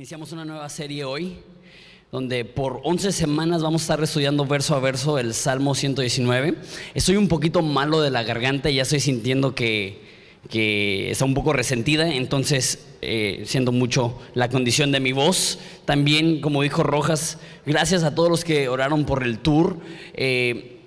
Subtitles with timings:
[0.00, 1.36] Iniciamos una nueva serie hoy,
[2.10, 6.54] donde por 11 semanas vamos a estar estudiando verso a verso el Salmo 119.
[6.94, 10.00] Estoy un poquito malo de la garganta y ya estoy sintiendo que,
[10.48, 15.58] que está un poco resentida, entonces eh, siendo mucho la condición de mi voz.
[15.84, 17.36] También, como dijo Rojas,
[17.66, 19.80] gracias a todos los que oraron por el tour.
[20.14, 20.78] Eh,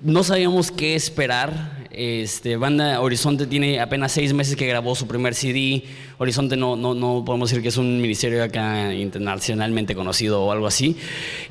[0.00, 1.83] no sabíamos qué esperar.
[1.96, 5.84] Este, Banda Horizonte tiene apenas seis meses que grabó su primer CD.
[6.18, 10.66] Horizonte no, no, no podemos decir que es un ministerio acá internacionalmente conocido o algo
[10.66, 10.96] así.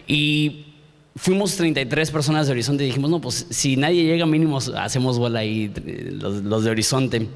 [0.07, 0.65] Y
[1.15, 5.39] fuimos 33 personas de Horizonte y dijimos, no, pues si nadie llega mínimo hacemos bola
[5.39, 5.71] ahí
[6.11, 7.27] los, los de Horizonte.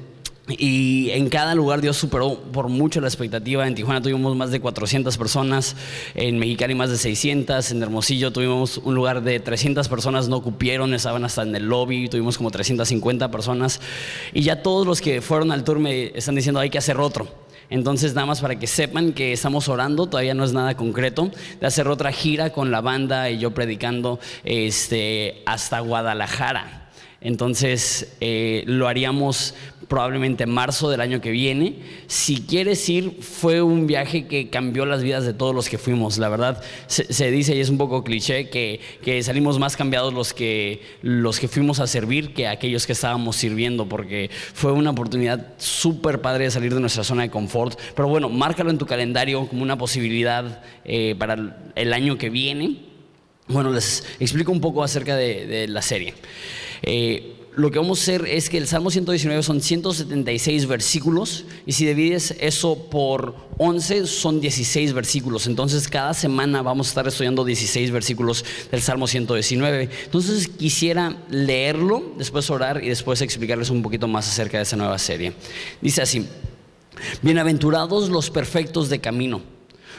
[0.56, 3.66] Y en cada lugar Dios superó por mucho la expectativa.
[3.66, 5.76] En Tijuana tuvimos más de 400 personas,
[6.14, 10.94] en Mexicali más de 600, en Hermosillo tuvimos un lugar de 300 personas, no cupieron,
[10.94, 13.80] estaban hasta en el lobby, tuvimos como 350 personas.
[14.32, 17.28] Y ya todos los que fueron al tour me están diciendo hay que hacer otro.
[17.70, 21.66] Entonces, nada más para que sepan que estamos orando, todavía no es nada concreto, de
[21.66, 26.88] hacer otra gira con la banda y yo predicando este, hasta Guadalajara.
[27.20, 29.54] Entonces, eh, lo haríamos
[29.88, 31.76] probablemente en marzo del año que viene.
[32.06, 36.18] Si quieres ir, fue un viaje que cambió las vidas de todos los que fuimos.
[36.18, 40.34] La verdad, se, dice, y es un poco cliché, que, que, salimos más cambiados los
[40.34, 45.54] que, los que fuimos a servir que aquellos que estábamos sirviendo, porque fue una oportunidad
[45.56, 47.78] súper padre de salir de nuestra zona de confort.
[47.96, 52.84] Pero bueno, márcalo en tu calendario como una posibilidad eh, para el año que viene.
[53.48, 56.12] Bueno, les explico un poco acerca de la serie.
[56.82, 61.72] Eh, lo que vamos a hacer es que el Salmo 119 son 176 versículos y
[61.72, 65.48] si divides eso por 11 son 16 versículos.
[65.48, 69.90] Entonces cada semana vamos a estar estudiando 16 versículos del Salmo 119.
[70.04, 74.96] Entonces quisiera leerlo, después orar y después explicarles un poquito más acerca de esa nueva
[74.96, 75.32] serie.
[75.80, 76.28] Dice así,
[77.22, 79.42] bienaventurados los perfectos de camino,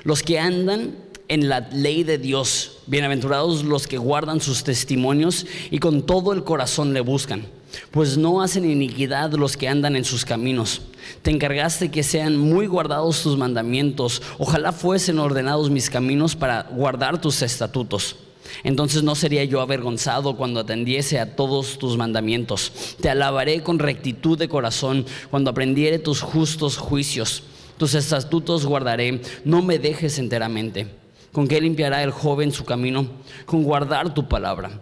[0.06, 0.96] los que andan
[1.30, 2.80] en la ley de Dios.
[2.88, 7.46] Bienaventurados los que guardan sus testimonios y con todo el corazón le buscan,
[7.92, 10.82] pues no hacen iniquidad los que andan en sus caminos.
[11.22, 14.22] Te encargaste que sean muy guardados tus mandamientos.
[14.40, 18.18] Ojalá fuesen ordenados mis caminos para guardar tus estatutos.
[18.64, 22.96] Entonces no sería yo avergonzado cuando atendiese a todos tus mandamientos.
[23.00, 27.44] Te alabaré con rectitud de corazón cuando aprendiere tus justos juicios.
[27.78, 30.99] Tus estatutos guardaré, no me dejes enteramente.
[31.32, 33.08] ¿Con qué limpiará el joven su camino?
[33.46, 34.82] Con guardar tu palabra.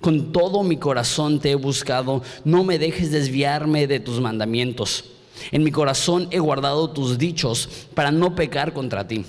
[0.00, 5.04] Con todo mi corazón te he buscado, no me dejes desviarme de tus mandamientos.
[5.52, 9.24] En mi corazón he guardado tus dichos para no pecar contra ti.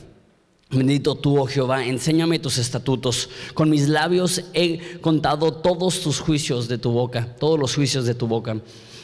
[0.70, 3.30] Bendito tú, oh Jehová, enséñame tus estatutos.
[3.54, 8.16] Con mis labios he contado todos tus juicios de tu boca, todos los juicios de
[8.16, 8.58] tu boca.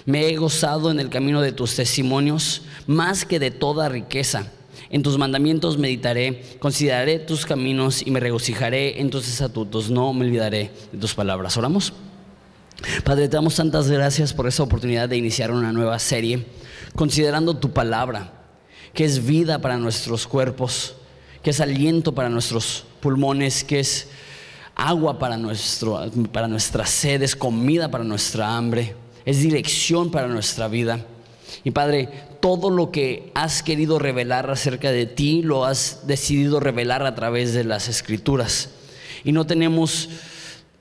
[0.05, 4.53] Me he gozado en el camino de tus testimonios más que de toda riqueza.
[4.89, 9.89] En tus mandamientos meditaré, consideraré tus caminos y me regocijaré en tus estatutos.
[9.89, 11.57] No me olvidaré de tus palabras.
[11.57, 11.93] Oramos.
[13.03, 16.45] Padre, te damos tantas gracias por esta oportunidad de iniciar una nueva serie,
[16.95, 18.33] considerando tu palabra,
[18.93, 20.95] que es vida para nuestros cuerpos,
[21.41, 24.07] que es aliento para nuestros pulmones, que es
[24.75, 28.95] agua para, nuestro, para nuestra sed, es comida para nuestra hambre,
[29.25, 31.03] es dirección para nuestra vida.
[31.63, 32.09] Y Padre,
[32.39, 37.53] todo lo que has querido revelar acerca de ti lo has decidido revelar a través
[37.53, 38.69] de las escrituras.
[39.23, 40.09] Y no tenemos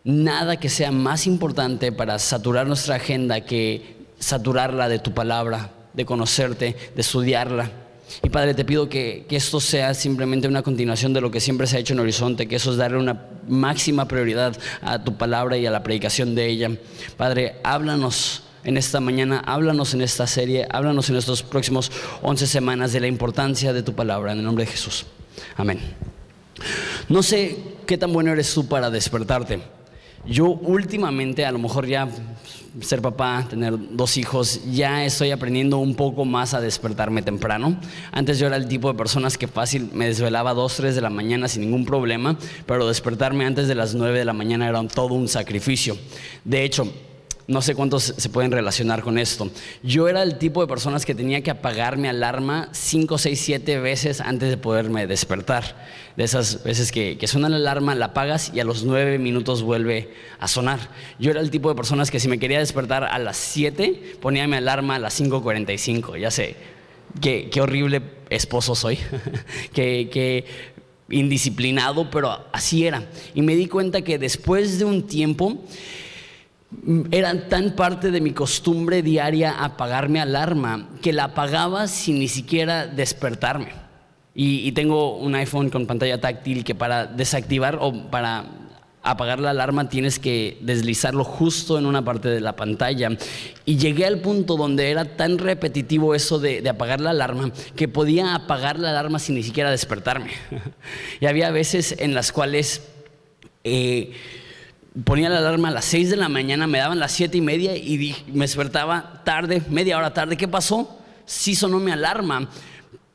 [0.04, 6.04] nada que sea más importante para saturar nuestra agenda que saturarla de tu palabra, de
[6.04, 7.70] conocerte, de estudiarla.
[8.22, 11.66] Y Padre, te pido que, que, esto sea simplemente una continuación de lo que siempre
[11.66, 15.56] se ha hecho en Horizonte, que eso es darle una máxima prioridad a tu palabra
[15.56, 16.70] y a la predicación de ella.
[17.16, 22.92] Padre, háblanos en esta mañana, háblanos en esta serie, háblanos en estos próximos 11 semanas
[22.92, 25.06] de la importancia de tu palabra, en el nombre de Jesús.
[25.56, 25.78] Amén.
[27.08, 27.56] No sé
[27.86, 29.60] qué tan bueno eres tú para despertarte.
[30.26, 32.08] Yo últimamente, a lo mejor ya
[32.80, 37.78] ser papá, tener dos hijos, ya estoy aprendiendo un poco más a despertarme temprano.
[38.10, 41.00] Antes yo era el tipo de personas que fácil me desvelaba a 2, 3 de
[41.00, 42.36] la mañana sin ningún problema,
[42.66, 45.96] pero despertarme antes de las 9 de la mañana era todo un sacrificio.
[46.44, 46.92] De hecho,
[47.48, 49.50] no sé cuántos se pueden relacionar con esto.
[49.82, 53.78] Yo era el tipo de personas que tenía que apagar mi alarma 5, 6, 7
[53.78, 55.86] veces antes de poderme despertar.
[56.16, 60.12] De esas veces que, suena la alarma, la apagas y a los 9 minutos vuelve
[60.40, 60.80] a sonar.
[61.18, 64.48] Yo era el tipo de personas que si me quería despertar a las 7, ponía
[64.48, 66.18] mi alarma a las 5.45.
[66.18, 66.56] Ya sé,
[67.20, 68.98] qué, qué horrible esposo soy.
[69.72, 70.44] qué
[71.08, 73.06] indisciplinado, pero así era.
[73.34, 75.62] Y me di cuenta que después de un tiempo
[77.10, 82.28] era tan parte de mi costumbre diaria apagar mi alarma que la apagaba sin ni
[82.28, 83.86] siquiera despertarme.
[84.38, 88.44] Y, tengo un iPhone con pantalla táctil que para desactivar o para
[89.02, 93.16] apagar la alarma tienes que deslizarlo justo en una parte de la pantalla.
[93.64, 98.34] Y llegué al punto donde era tan repetitivo eso de, apagar la alarma que podía
[98.34, 100.32] apagar la alarma sin ni siquiera despertarme.
[101.20, 102.82] y había veces en las cuales
[103.64, 104.12] eh,
[105.04, 107.76] ponía la alarma a las 6 de la mañana, me daban las 7 y media
[107.76, 110.36] y me despertaba tarde, media hora tarde.
[110.36, 110.98] ¿Qué pasó?
[111.24, 112.48] Sí sonó mi alarma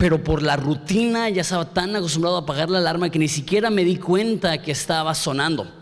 [0.02, 3.70] pero por la rutina ya estaba tan acostumbrado a apagar la alarma que ni siquiera
[3.70, 5.81] me di cuenta que estaba sonando.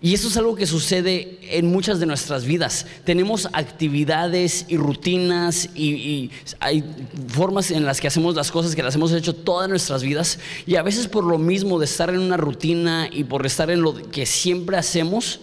[0.00, 2.86] Y eso es algo que sucede en muchas de nuestras vidas.
[3.04, 6.30] Tenemos actividades y rutinas y,
[6.60, 6.84] hay
[7.26, 10.38] formas en las que hacemos las cosas que las hemos hecho todas nuestras vidas.
[10.66, 13.82] Y a veces por lo mismo de estar en una rutina y por estar en
[13.82, 15.40] lo que siempre hacemos,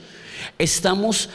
[0.58, 1.30] estamos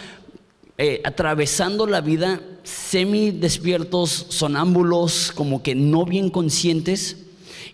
[0.78, 7.18] eh, atravesando la vida semi despiertos, sonámbulos, como que no bien conscientes.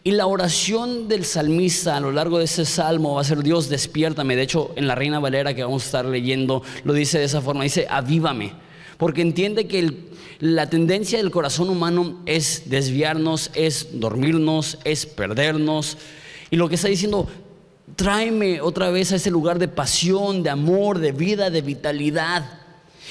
[0.04, 3.68] Y la oración del salmista a lo largo de ese salmo va a ser Dios
[3.68, 4.36] despiértame.
[4.36, 7.40] De hecho, en la Reina Valera que vamos a estar leyendo, lo dice de esa
[7.40, 8.52] forma, dice avívame.
[8.98, 9.92] Porque entiende que
[10.38, 15.98] la tendencia del corazón humano es desviarnos, es dormirnos, es perdernos.
[16.50, 17.26] Y lo que está diciendo,
[17.96, 22.60] tráeme otra vez a ese lugar de pasión, de amor, de vida, de vitalidad.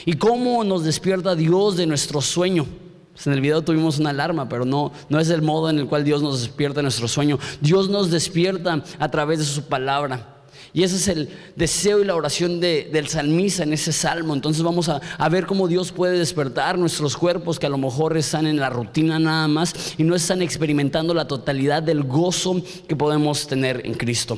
[0.06, 2.68] ¿Y cómo nos despierta Dios de nuestro sueño?
[3.15, 5.88] Pues en el video tuvimos una alarma, pero no, no es el modo en el
[5.88, 7.39] cual Dios nos despierta de nuestro sueño.
[7.62, 10.33] Dios nos despierta a través de su palabra.
[10.73, 14.33] Y ese es el deseo y la oración del salmista en ese salmo.
[14.33, 18.17] Entonces vamos a, a, ver cómo Dios puede despertar nuestros cuerpos que a lo mejor
[18.17, 22.97] están en la rutina nada más y no están experimentando la totalidad del gozo que
[22.97, 24.38] podemos tener en Cristo.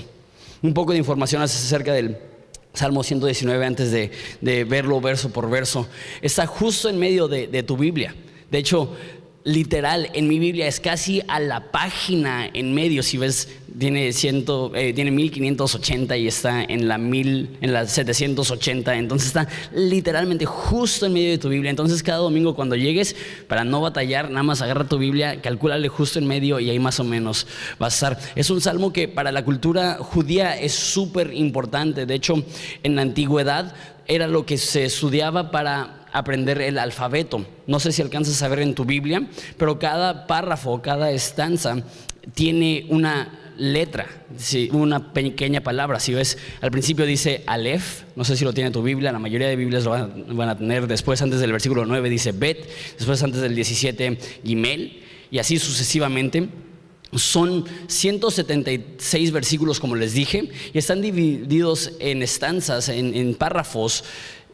[0.61, 2.19] Un poco de información acerca del,
[2.77, 5.87] Salmo 119 antes de, verlo verso por verso.
[6.21, 8.13] Está justo en medio de, de tu Biblia.
[8.51, 8.95] De hecho,
[9.47, 13.01] literal, en mi Biblia es casi a la página en medio.
[13.01, 13.47] Si ves,
[13.79, 18.97] tiene, ciento, eh, tiene 1580 y está en la, mil, en la 780.
[18.97, 21.69] Entonces está literalmente justo en medio de tu Biblia.
[21.69, 23.15] Entonces cada domingo cuando llegues,
[23.47, 26.99] para no batallar, nada más agarra tu Biblia, calcúlale justo en medio y ahí más
[26.99, 27.47] o menos
[27.81, 28.19] va a estar.
[28.35, 32.05] Es un salmo que para la cultura judía es súper importante.
[32.05, 32.43] De hecho,
[32.83, 33.73] en la antigüedad
[34.07, 37.45] era lo que se estudiaba para aprender el alfabeto.
[37.65, 39.27] No sé si alcanzas a ver en tu Biblia,
[39.57, 41.83] pero cada párrafo, cada estanza
[42.33, 44.07] tiene una letra,
[44.71, 45.99] una pequeña palabra.
[45.99, 49.47] Si ves, al principio dice Aleph, no sé si lo tiene tu Biblia, la mayoría
[49.47, 50.87] de Biblias lo van, a tener.
[50.87, 56.49] Después, antes del versículo 9, dice Bet, después, antes del 17, Gimel, y así sucesivamente.
[57.13, 64.03] Son 176 versículos, como les dije, y están divididos en estanzas, en párrafos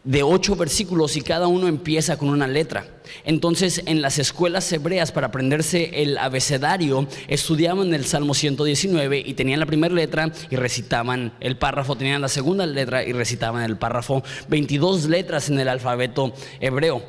[0.04, 2.88] de ocho versículos y cada uno empieza con una letra.
[3.24, 9.60] Entonces, en las escuelas hebreas, para aprenderse el abecedario, estudiaban el Salmo 119 y tenían
[9.60, 14.24] la primera letra y recitaban el párrafo, tenían la segunda letra y recitaban el párrafo,
[14.50, 17.04] 22 letras en el alfabeto hebreo.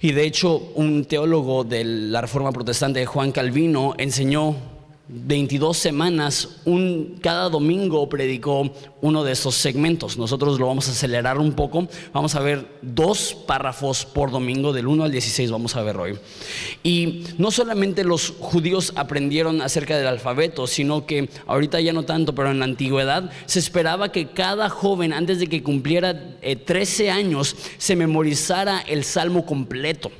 [0.00, 4.56] Y de hecho, un teólogo de la Reforma Protestante, Juan Calvino, enseñó
[5.12, 8.70] 22 semanas, un, cada domingo predicó
[9.00, 10.16] uno de esos segmentos.
[10.16, 11.88] Nosotros lo vamos a acelerar un poco.
[12.12, 16.18] Vamos a ver dos párrafos por domingo, del 1 al 16 vamos a ver hoy.
[16.84, 22.32] Y no solamente los judíos aprendieron acerca del alfabeto, sino que ahorita ya no tanto,
[22.32, 27.10] pero en la antigüedad se esperaba que cada joven, antes de que cumpliera 13 eh,
[27.10, 30.12] años, se memorizara el salmo completo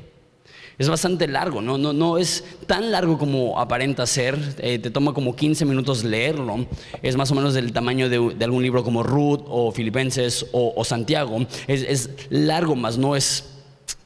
[0.81, 1.77] es bastante largo, ¿no?
[1.77, 6.67] No, no es tan largo como aparenta ser, eh, te toma como 15 minutos leerlo,
[7.03, 11.47] es más o menos del tamaño de, algún libro como Ruth o Filipenses o, Santiago,
[11.67, 13.45] es, largo, más no es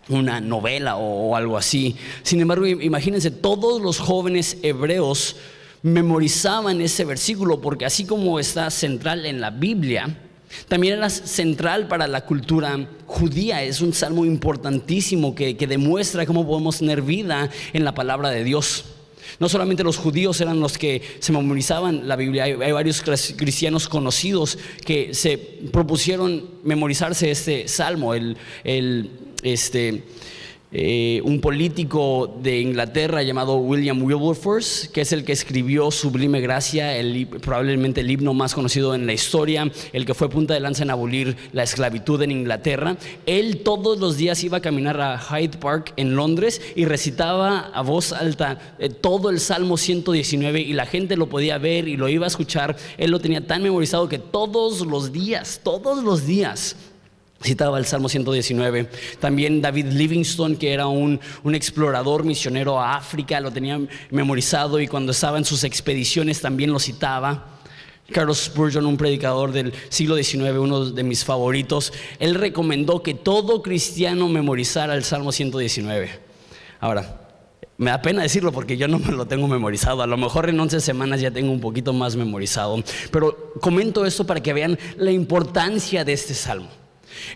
[0.09, 1.95] una novela o, algo así.
[2.25, 5.37] Sin embargo, imagínense, todos los jóvenes hebreos
[5.83, 10.19] memorizaban ese versículo porque así como está central en la Biblia,
[10.69, 13.63] también era central para la cultura judía.
[13.63, 18.85] Es un salmo importantísimo que, demuestra cómo podemos tener vida en la palabra de Dios.
[19.41, 23.03] No solamente los judíos eran los que se memorizaban la Biblia, hay, varios
[23.37, 29.11] cristianos conocidos que se propusieron memorizarse este salmo, el, el
[29.43, 30.05] este,
[30.77, 36.97] eh, un político de Inglaterra llamado William Wilberforce, que es el que escribió Sublime Gracia,
[36.97, 40.83] el, probablemente el himno más conocido en la historia, el que fue punta de lanza
[40.83, 42.97] en abolir la esclavitud en Inglaterra.
[43.25, 47.83] Él todos los días iba a caminar a Hyde Park en Londres y recitaba a
[47.83, 52.09] voz alta eh, todo el Salmo 119 y la gente lo podía ver y lo
[52.09, 52.77] iba a escuchar.
[52.99, 56.75] Él lo tenía tan memorizado que todos los días, todos los días,
[57.45, 58.89] citaba el Salmo 119.
[59.21, 61.21] También David Livingstone, que era un,
[61.53, 66.79] explorador misionero a África, lo tenía memorizado y cuando estaba en sus expediciones también lo
[66.79, 67.51] citaba.
[68.13, 73.63] Carlos Spurgeon, un predicador del siglo XIX, uno de mis favoritos, él recomendó que todo
[73.63, 76.11] cristiano memorizara el Salmo 119.
[76.81, 77.21] Ahora,
[77.77, 80.03] me da pena decirlo porque yo no me lo tengo memorizado.
[80.03, 82.77] A lo mejor en 11 semanas ya tengo un poquito más memorizado.
[83.11, 86.84] Pero comento esto para que vean la importancia de este salmo.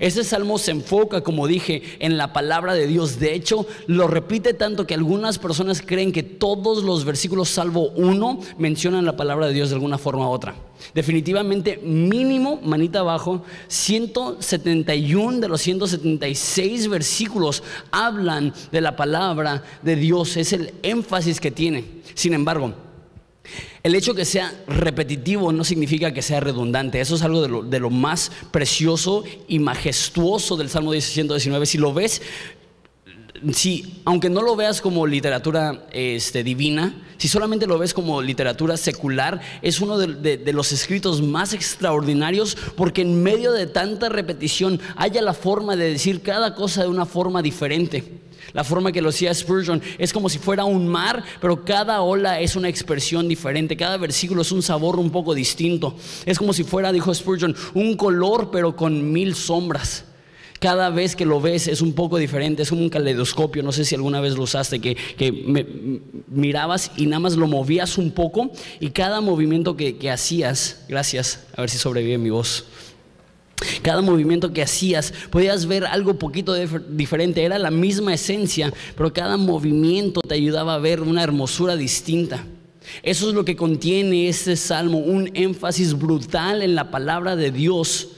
[0.00, 3.18] Ese salmo se enfoca, como dije, en la palabra de Dios.
[3.18, 8.40] De hecho, lo repite tanto que algunas personas creen que todos los versículos, salvo uno,
[8.58, 10.54] mencionan la palabra de Dios de alguna forma u otra.
[10.94, 20.36] Definitivamente, mínimo, manita abajo, 171 de los 176 versículos hablan de la palabra de Dios.
[20.36, 21.84] Es el énfasis que tiene.
[22.14, 22.74] Sin embargo,
[23.88, 27.00] el hecho que sea repetitivo no significa que sea redundante.
[27.00, 31.64] Eso es algo de lo, más precioso y majestuoso del Salmo 119.
[31.64, 32.20] Si lo ves,
[33.54, 38.76] si, aunque no lo veas como literatura este, divina, si solamente lo ves como literatura
[38.76, 45.22] secular, es uno de, los escritos más extraordinarios porque en medio de tanta repetición haya
[45.22, 48.27] la forma de decir cada cosa de una forma diferente.
[48.52, 52.40] La forma que lo hacía Spurgeon es como si fuera un mar, pero cada ola
[52.40, 55.96] es una expresión diferente, cada versículo es un sabor un poco distinto.
[56.24, 60.04] Es como si fuera, dijo Spurgeon, un color pero con mil sombras.
[60.60, 63.84] Cada vez que lo ves es un poco diferente, es como un caleidoscopio, no sé
[63.84, 64.96] si alguna vez lo usaste, que,
[66.26, 68.50] mirabas y nada más lo movías un poco
[68.80, 72.64] y cada movimiento que, que hacías, gracias, a ver si sobrevive mi voz.
[73.82, 79.36] Cada movimiento que hacías podías ver algo poquito diferente, era la misma esencia, pero cada
[79.36, 82.44] movimiento te ayudaba a ver una hermosura distinta.
[83.02, 88.08] Eso es lo que contiene este salmo, un énfasis brutal en la palabra de Dios.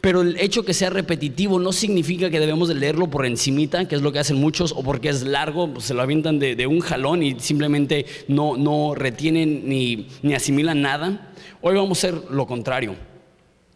[0.00, 3.94] Pero el hecho que sea repetitivo no significa que debemos de leerlo por encimita, que
[3.94, 6.80] es lo que hacen muchos, o porque es largo, pues se lo avientan de, un
[6.80, 11.32] jalón y simplemente no, no retienen ni, ni asimilan nada.
[11.62, 13.13] Hoy vamos a hacer lo contrario.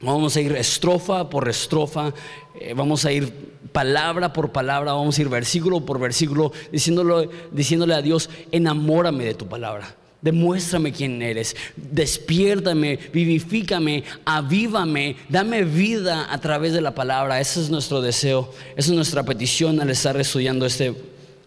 [0.00, 2.14] Vamos a ir estrofa por estrofa,
[2.60, 3.32] eh, vamos a ir
[3.72, 9.34] palabra por palabra, vamos a ir versículo por versículo, diciéndole, diciéndole a Dios, enamórame de
[9.34, 9.96] tu palabra.
[10.20, 17.40] Demuéstrame quién eres, despiértame, vivifícame, avívame, dame vida a través de la palabra.
[17.40, 20.94] Ese es nuestro deseo, esa es nuestra petición al estar estudiando este,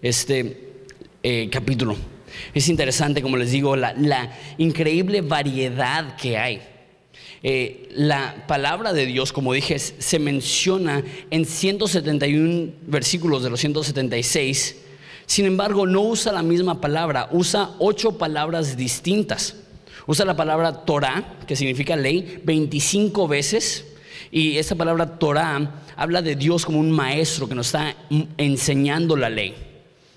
[0.01, 0.71] este
[1.23, 1.95] eh, capítulo.
[2.53, 6.61] Es interesante, como les digo, la, la increíble variedad que hay.
[7.43, 14.75] Eh, la palabra de Dios, como dije, se menciona en 171 versículos de los 176.
[15.25, 19.55] Sin embargo, no usa la misma palabra, usa ocho palabras distintas.
[20.05, 23.85] Usa la palabra Torah, que significa ley, 25 veces.
[24.31, 27.95] Y esa palabra Torah habla de Dios como un maestro que nos está
[28.37, 29.55] enseñando la ley.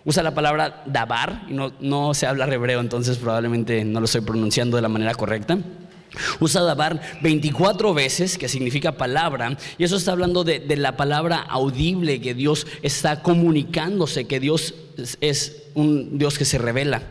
[0.05, 4.21] Usa la palabra dabar, y no, no se habla hebreo, entonces probablemente no lo estoy
[4.21, 5.59] pronunciando de la manera correcta.
[6.41, 12.21] Usa dabar 24 veces, que significa palabra, y eso está hablando de, la palabra audible
[12.21, 14.75] que Dios está comunicándose, que Dios
[15.21, 17.03] es, un Dios que se revela.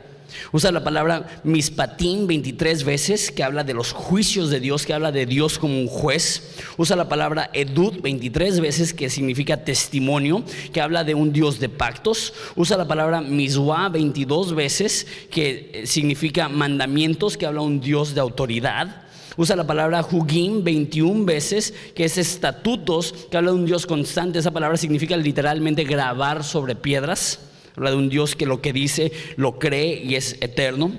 [0.52, 5.12] Usa la palabra mispatín 23 veces, que habla de los juicios de Dios, que habla
[5.12, 6.56] de Dios como un juez.
[6.78, 11.70] Usa la palabra edut 23 veces, que significa testimonio, que habla de un Dios de
[11.70, 12.34] pactos.
[12.56, 18.13] Usa la palabra miswa 22 veces, que eh, significa mandamientos, que habla de un Dios
[18.13, 19.04] de autoridad.
[19.36, 24.40] Usa la palabra Hugim 21 veces, que es estatutos, que habla de un Dios constante.
[24.40, 27.40] Esa palabra significa literalmente grabar sobre piedras.
[27.75, 30.92] Habla de un Dios que lo que dice lo cree y es eterno.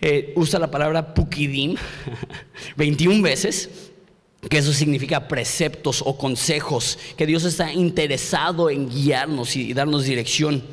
[0.00, 1.76] Eh, usa la palabra Pukidim
[2.76, 3.70] 21 veces,
[4.48, 10.64] que eso significa preceptos o consejos, que Dios está interesado en guiarnos y darnos dirección.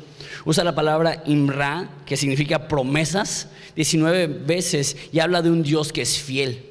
[0.44, 6.02] Usa la palabra Imra, que significa promesas, 19 veces y habla de un Dios que
[6.02, 6.69] es fiel.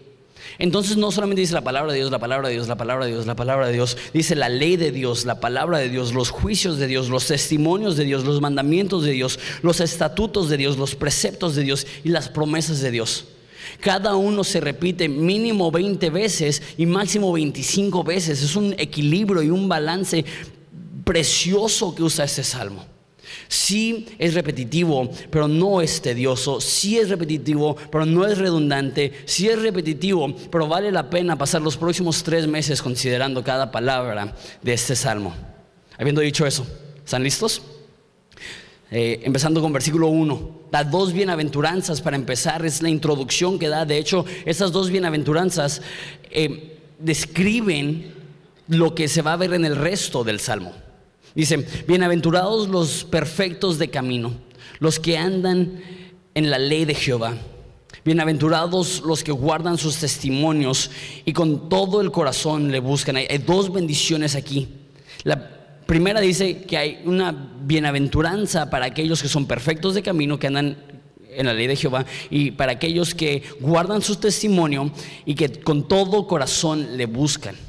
[0.57, 3.11] Entonces no solamente dice la palabra de Dios, la palabra de Dios, la palabra de
[3.11, 6.29] Dios, la palabra de Dios, dice la ley de Dios, la palabra de Dios, los
[6.29, 10.77] juicios de Dios, los testimonios de Dios, los mandamientos de Dios, los estatutos de Dios,
[10.77, 13.25] los preceptos de Dios y las promesas de Dios.
[13.79, 18.41] Cada uno se repite mínimo 20 veces y máximo 25 veces.
[18.41, 20.25] Es un equilibrio y un balance
[21.03, 22.85] precioso que usa este salmo.
[23.51, 26.61] Sí es repetitivo, pero no es tedioso.
[26.61, 29.11] Sí es repetitivo, pero no es redundante.
[29.25, 34.35] Sí es repetitivo, pero vale la pena pasar los próximos tres meses considerando cada palabra
[34.61, 35.33] de este salmo.
[35.97, 36.63] Habiendo dicho eso,
[37.03, 37.63] ¿están listos?
[38.91, 43.83] Eh, empezando con versículo 1, da dos bienaventuranzas para empezar, es la introducción que da.
[43.83, 45.81] De hecho, esas dos bienaventuranzas
[46.29, 48.13] eh, describen
[48.67, 50.71] lo que se va a ver en el resto del Salmo.
[51.35, 54.33] Dice, bienaventurados los perfectos de camino,
[54.79, 55.81] los que andan
[56.33, 57.37] en la ley de Jehová.
[58.03, 60.89] Bienaventurados los que guardan sus testimonios
[61.25, 63.17] y con todo el corazón le buscan.
[63.17, 64.69] Hay, dos bendiciones aquí.
[65.23, 67.31] La primera dice que hay una
[67.61, 70.77] bienaventuranza para aquellos que son perfectos de camino, que andan
[71.29, 74.91] en la ley de Jehová, y para aquellos que guardan su testimonio
[75.25, 77.68] y que con todo corazón le buscan.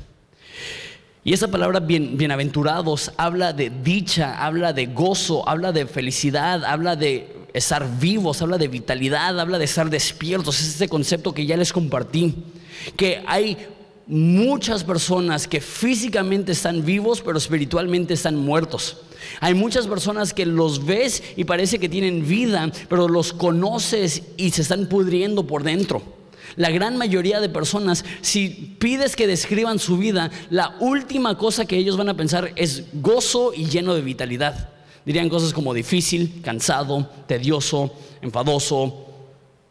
[1.23, 7.37] Y esa palabra bienaventurados habla de dicha, habla de gozo, habla de felicidad, habla de
[7.53, 10.59] estar vivos, habla de vitalidad, habla de estar despiertos.
[10.61, 12.35] Es este concepto que ya les compartí.
[12.97, 13.59] Que hay
[14.07, 18.97] muchas personas que físicamente están vivos, pero espiritualmente están muertos.
[19.41, 24.53] Hay muchas personas que los ves y parece que tienen vida, pero los conoces y
[24.53, 26.20] se están pudriendo por dentro.
[26.57, 31.77] La gran mayoría de personas, si pides que describan su vida, la última cosa que
[31.77, 34.71] ellos van a pensar es gozo y lleno de vitalidad.
[35.05, 39.07] Dirían cosas como difícil, cansado, tedioso, enfadoso,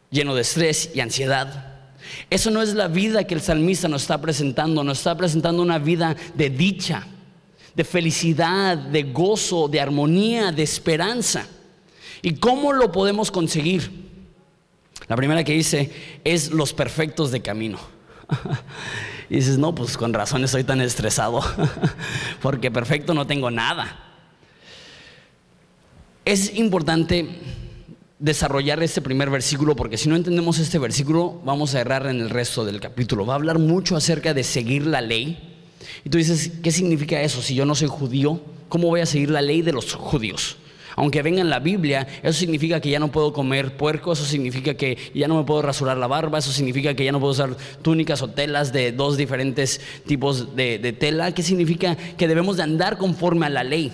[0.10, 1.70] lleno de estrés y ansiedad.
[2.30, 5.80] Eso no es la vida que el salmista nos está presentando, nos está presentando una
[5.80, 7.06] vida de dicha,
[7.76, 11.48] de felicidad, de gozo, de armonía, de esperanza.
[12.22, 14.09] ¿Y cómo lo podemos conseguir?
[15.10, 15.92] La primera que dice
[16.24, 17.80] es los perfectos de camino.
[19.30, 21.42] y dices, no, pues con razón estoy tan estresado,
[22.42, 24.06] porque perfecto no tengo nada.
[26.26, 27.28] Es importante
[28.20, 32.30] desarrollar este primer versículo porque si no entendemos este versículo vamos a errar en el
[32.30, 33.26] resto del capítulo.
[33.26, 35.58] Va a hablar mucho acerca de seguir la ley.
[36.06, 37.42] Y tú dices, ¿qué significa eso?
[37.42, 40.58] Si yo no soy judío, ¿cómo voy a seguir la ley de los judíos?
[41.00, 44.74] Aunque venga en la Biblia, eso significa que ya no puedo comer puerco, eso significa
[44.74, 47.56] que ya no me puedo rasurar la barba, eso significa que ya no puedo usar
[47.82, 51.32] túnicas o telas de dos diferentes tipos de, tela.
[51.32, 51.96] ¿Qué significa?
[51.96, 53.94] Que debemos de andar conforme a la ley.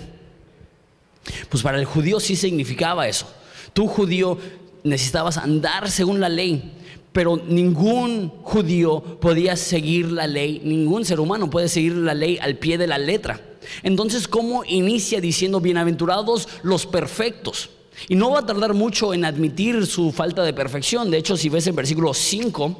[1.48, 3.32] Pues para el judío sí significaba eso.
[3.72, 4.36] Tú judío
[4.82, 6.72] necesitabas andar según la ley,
[7.12, 12.56] pero ningún judío podía seguir la ley, ningún ser humano puede seguir la ley al
[12.56, 13.40] pie de la letra.
[13.82, 17.70] Entonces, ¿cómo inicia diciendo bienaventurados los perfectos?
[18.08, 21.10] Y no va a tardar mucho en admitir su falta de perfección.
[21.10, 22.78] De hecho, si ves el versículo 5,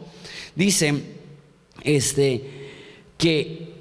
[0.55, 1.03] dice
[1.83, 2.71] este,
[3.17, 3.75] que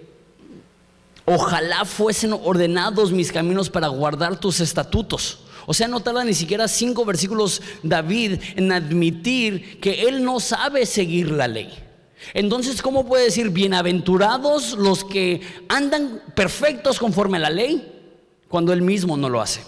[1.25, 5.39] ojalá fuesen ordenados mis caminos para guardar tus estatutos.
[5.65, 10.85] O sea, no tarda ni siquiera cinco versículos David en admitir que él no sabe
[10.85, 11.84] seguir la ley.
[12.33, 17.91] Entonces, ¿cómo puede decir bienaventurados los que andan perfectos conforme a la ley
[18.47, 19.61] cuando él mismo no lo hace?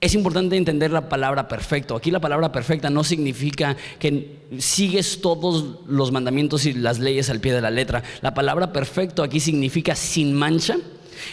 [0.00, 1.96] Es importante entender la palabra perfecto.
[1.96, 7.40] Aquí la palabra perfecta no significa que sigues todos los mandamientos y las leyes al
[7.40, 8.02] pie de la letra.
[8.20, 10.76] La palabra perfecto aquí significa sin mancha.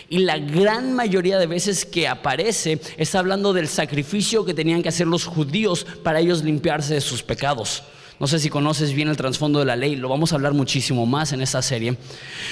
[0.08, 4.90] Y la gran mayoría de veces que aparece está hablando del sacrificio que tenían que
[4.90, 7.84] hacer los judíos para ellos limpiarse de sus pecados.
[8.22, 11.08] No sé si conoces bien el trasfondo de la ley, lo vamos a hablar muchísimo
[11.08, 11.98] más en esta serie.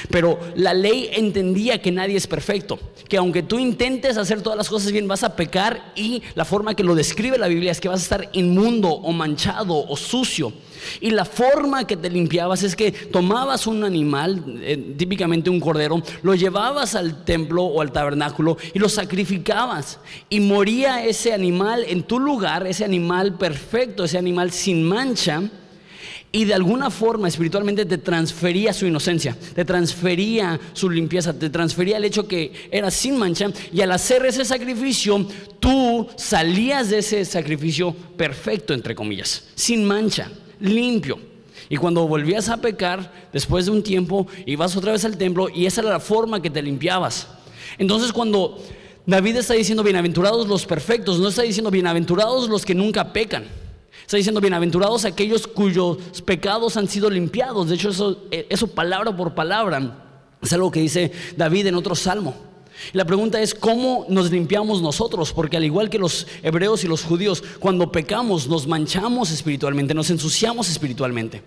[0.10, 4.68] Pero la ley entendía que nadie es perfecto, que aunque tú intentes hacer todas las
[4.68, 7.88] cosas bien, vas a pecar y la forma que lo describe la Biblia es que
[7.88, 10.52] vas a estar inmundo o manchado o sucio.
[11.02, 16.02] Y la forma que te limpiabas es que tomabas un animal, eh, típicamente un cordero,
[16.24, 20.00] lo llevabas al templo o al tabernáculo y lo sacrificabas.
[20.30, 25.44] Y moría ese animal en tu lugar, ese animal perfecto, ese animal sin mancha.
[26.32, 31.98] Y de alguna forma espiritualmente te transfería su inocencia, te transfería su limpieza, te transfería
[31.98, 33.52] el hecho que era sin mancha.
[33.74, 35.26] Y al hacer ese sacrificio,
[35.60, 41.20] tú salías de ese sacrificio perfecto, entre comillas, sin mancha limpio.
[41.68, 45.66] Y cuando volvías a pecar, después de un tiempo, ibas otra vez al templo y
[45.66, 47.28] esa era la forma que te limpiabas.
[47.78, 48.60] Entonces cuando
[49.06, 53.46] David está diciendo bienaventurados los perfectos, no está diciendo bienaventurados los que nunca pecan.
[54.10, 57.70] Está diciendo bienaventurados aquellos cuyos pecados han sido limpiados.
[57.70, 60.04] De hecho, eso, eso palabra por palabra
[60.42, 62.34] es algo que dice David en otro salmo.
[62.94, 67.04] La pregunta es cómo nos limpiamos nosotros, porque al igual que los hebreos y los
[67.04, 71.44] judíos, cuando pecamos nos manchamos espiritualmente, nos ensuciamos espiritualmente.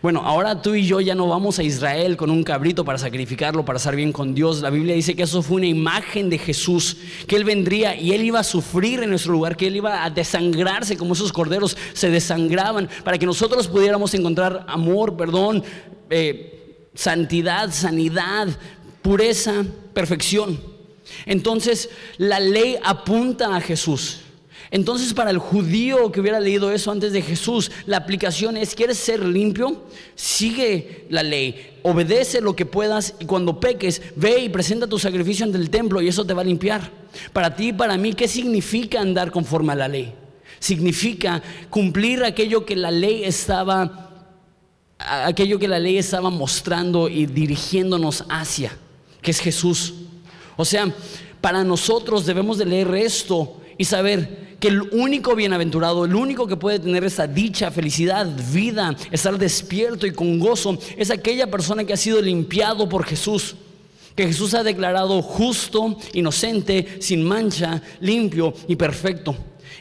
[0.00, 3.64] Bueno, ahora tú y yo ya no vamos a Israel con un cabrito para sacrificarlo,
[3.64, 4.60] para estar bien con Dios.
[4.60, 8.24] La Biblia dice que eso fue una imagen de Jesús, que Él vendría y Él
[8.24, 12.10] iba a sufrir en nuestro lugar, que Él iba a desangrarse como esos corderos se
[12.10, 15.62] desangraban, para que nosotros pudiéramos encontrar amor, perdón,
[16.10, 18.48] eh, santidad, sanidad,
[19.02, 20.60] pureza, perfección.
[21.26, 24.21] Entonces la ley apunta a Jesús.
[24.72, 28.96] Entonces para el judío que hubiera leído eso antes de Jesús, la aplicación es, ¿quieres
[28.96, 29.82] ser limpio?
[30.14, 35.44] Sigue la ley, obedece lo que puedas y cuando peques, ve y presenta tu sacrificio
[35.44, 36.90] ante el templo y eso te va a limpiar.
[37.34, 40.14] Para ti y para mí, ¿qué significa andar conforme a la ley?
[40.58, 44.08] Significa cumplir aquello que la ley estaba
[44.98, 48.72] aquello que la ley estaba mostrando y dirigiéndonos hacia,
[49.20, 49.92] que es Jesús.
[50.56, 50.90] O sea,
[51.42, 56.54] para nosotros debemos de leer esto y saber que el único bienaventurado, el único que
[56.54, 61.92] puede tener esa dicha, felicidad, vida, estar despierto y con gozo, es aquella persona que
[61.92, 63.56] ha sido limpiado por Jesús.
[64.14, 69.34] Que Jesús ha declarado justo, inocente, sin mancha, limpio y perfecto.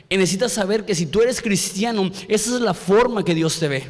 [0.09, 3.67] Y necesitas saber que si tú eres cristiano, esa es la forma que Dios te
[3.67, 3.83] ve.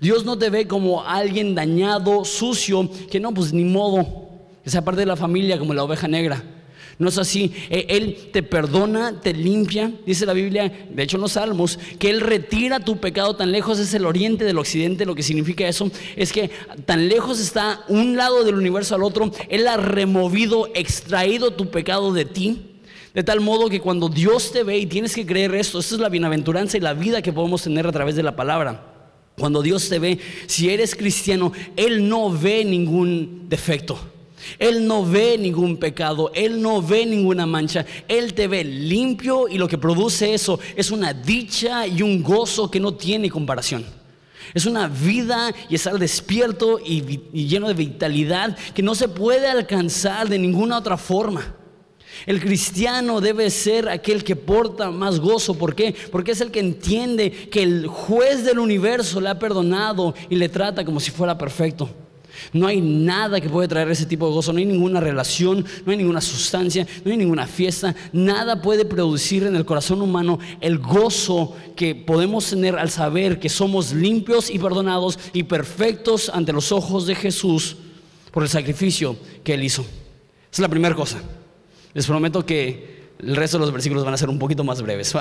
[0.00, 4.28] Dios no te ve como alguien dañado, sucio, que no, pues ni modo,
[4.62, 6.59] que sea parte de la familia como la oveja negra.
[7.00, 7.50] No es así.
[7.70, 9.90] E, él te perdona, te limpia.
[10.04, 13.78] Dice la Biblia, de hecho en los Salmos, que Él retira tu pecado tan lejos
[13.78, 15.06] es el oriente del occidente.
[15.06, 16.50] Lo que significa eso es que
[16.84, 19.32] tan lejos está un lado del universo al otro.
[19.48, 22.66] Él ha removido, extraído tu pecado de ti.
[23.14, 26.00] De tal modo que cuando Dios te ve y tienes que creer esto, esta es
[26.02, 28.84] la bienaventuranza y la vida que podemos tener a través de la palabra.
[29.38, 33.98] Cuando Dios te ve, si eres cristiano, Él no ve ningún defecto.
[34.58, 39.58] Él no ve ningún pecado, Él no ve ninguna mancha, Él te ve limpio y
[39.58, 43.84] lo que produce eso es una dicha y un gozo que no tiene comparación.
[44.54, 50.28] Es una vida y estar despierto y, lleno de vitalidad que no se puede alcanzar
[50.28, 51.54] de ninguna otra forma.
[52.26, 55.56] El cristiano debe ser aquel que porta más gozo.
[55.56, 55.94] ¿Por qué?
[56.10, 60.48] Porque es el que entiende que el juez del universo le ha perdonado y le
[60.48, 61.88] trata como si fuera perfecto.
[62.52, 65.92] No hay nada que puede traer ese tipo de gozo, no hay ninguna relación, no
[65.92, 70.78] hay ninguna sustancia, no hay ninguna fiesta, nada puede producir en el corazón humano el
[70.78, 76.72] gozo que podemos tener al saber que somos limpios y perdonados y perfectos ante los
[76.72, 77.76] ojos de Jesús
[78.30, 79.82] por el sacrificio que Él hizo.
[79.82, 79.88] Esa
[80.52, 81.20] es la primera cosa.
[81.94, 85.14] Les prometo que el resto de los versículos van a ser un poquito más breves.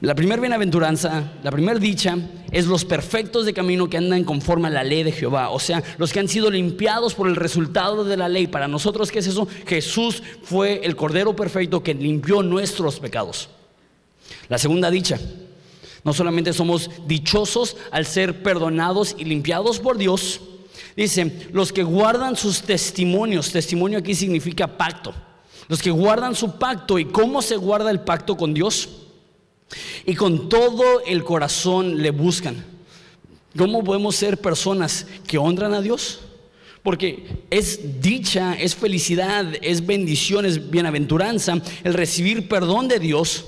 [0.00, 2.18] La primera bienaventuranza, la primera dicha,
[2.50, 5.50] es los perfectos de camino que andan conforme a la ley de Jehová.
[5.50, 8.46] O sea, los que han sido limpiados por el resultado de la ley.
[8.46, 9.48] Para nosotros, ¿qué es eso?
[9.66, 13.48] Jesús fue el Cordero perfecto que limpió nuestros pecados.
[14.48, 15.18] La segunda dicha,
[16.02, 20.40] no solamente somos dichosos al ser perdonados y limpiados por Dios,
[20.96, 25.14] dice, los que guardan sus testimonios, testimonio aquí significa pacto,
[25.68, 29.03] los que guardan su pacto y cómo se guarda el pacto con Dios
[30.06, 32.64] y con todo el corazón le buscan.
[33.56, 36.20] ¿Cómo podemos ser personas que honran a Dios?
[36.82, 43.46] Porque es dicha, es felicidad, es bendición, es bienaventuranza el recibir perdón de Dios,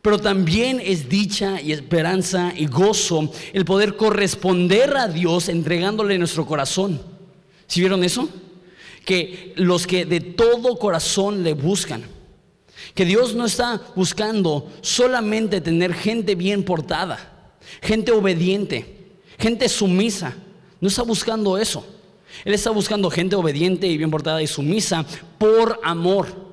[0.00, 6.46] pero también es dicha y esperanza y gozo el poder corresponder a Dios entregándole nuestro
[6.46, 7.00] corazón.
[7.66, 8.28] ¿Sí vieron eso?
[9.04, 12.04] Que los que de todo corazón le buscan,
[12.94, 17.50] que Dios no está buscando solamente tener gente bien portada,
[17.82, 20.34] gente obediente, gente sumisa.
[20.80, 21.84] No está buscando eso.
[22.44, 25.04] Él está buscando gente obediente y bien portada y sumisa
[25.38, 26.44] por amor.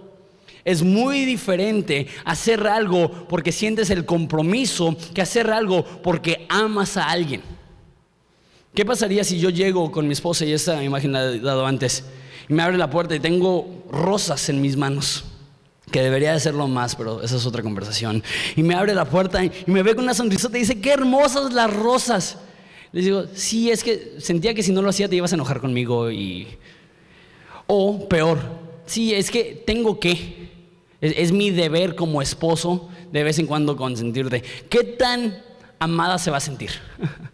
[0.63, 7.09] Es muy diferente hacer algo porque sientes el compromiso que hacer algo porque amas a
[7.09, 7.41] alguien.
[8.73, 12.05] ¿Qué pasaría si yo llego con mi esposa y esta imagen la he dado antes
[12.47, 15.25] y me abre la puerta y tengo rosas en mis manos?
[15.91, 18.23] Que debería de serlo más, pero esa es otra conversación.
[18.55, 21.53] Y me abre la puerta y me ve con una sonrisa y dice, qué hermosas
[21.53, 22.37] las rosas.
[22.91, 25.61] Les digo, sí, es que sentía que si no lo hacía te ibas a enojar
[25.61, 26.47] conmigo y...
[27.67, 28.39] O peor,
[28.85, 30.49] sí, es que tengo que,
[30.99, 34.43] es, es mi deber como esposo de vez en cuando consentirte.
[34.69, 35.41] ¿Qué tan
[35.79, 36.71] amada se va a sentir?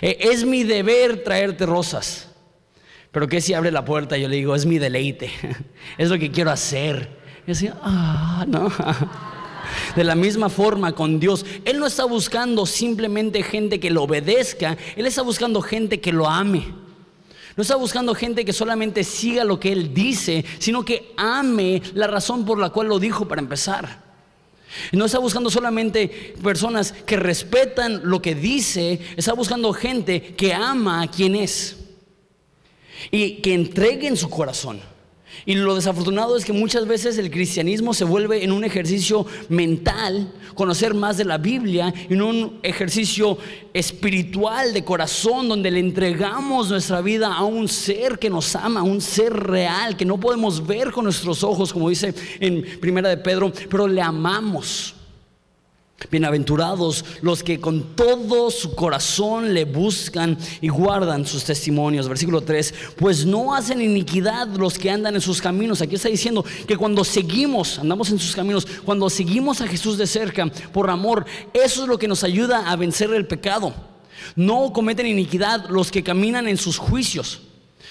[0.00, 2.28] E, es mi deber traerte rosas.
[3.12, 5.30] Pero que si abre la puerta, yo le digo, es mi deleite,
[5.98, 7.23] es lo que quiero hacer.
[7.46, 8.70] Y decía, ah, no.
[9.96, 14.76] De la misma forma con Dios, Él no está buscando simplemente gente que lo obedezca,
[14.96, 16.72] Él está buscando gente que lo ame.
[17.56, 22.06] No está buscando gente que solamente siga lo que Él dice, sino que ame la
[22.06, 24.02] razón por la cual lo dijo para empezar.
[24.90, 31.02] No está buscando solamente personas que respetan lo que dice, está buscando gente que ama
[31.02, 31.76] a quien es
[33.12, 34.93] y que entreguen su corazón
[35.46, 40.32] Y lo desafortunado es que muchas veces el cristianismo se vuelve en un ejercicio mental,
[40.54, 43.36] conocer más de la Biblia, en un ejercicio
[43.74, 49.00] espiritual de corazón, donde le entregamos nuestra vida a un ser que nos ama, un
[49.00, 53.52] ser real, que no podemos ver con nuestros ojos, como dice en Primera de Pedro,
[53.68, 54.94] pero le amamos.
[56.10, 62.08] Bienaventurados los que con todo su corazón le buscan y guardan sus testimonios.
[62.08, 65.80] Versículo 3, pues no hacen iniquidad los que andan en sus caminos.
[65.80, 70.06] Aquí está diciendo que cuando seguimos, andamos en sus caminos, cuando seguimos a Jesús de
[70.06, 73.72] cerca por amor, eso es lo que nos ayuda a vencer el pecado.
[74.36, 77.40] No cometen iniquidad los que caminan en sus juicios.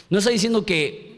[0.10, 1.13] No está diciendo que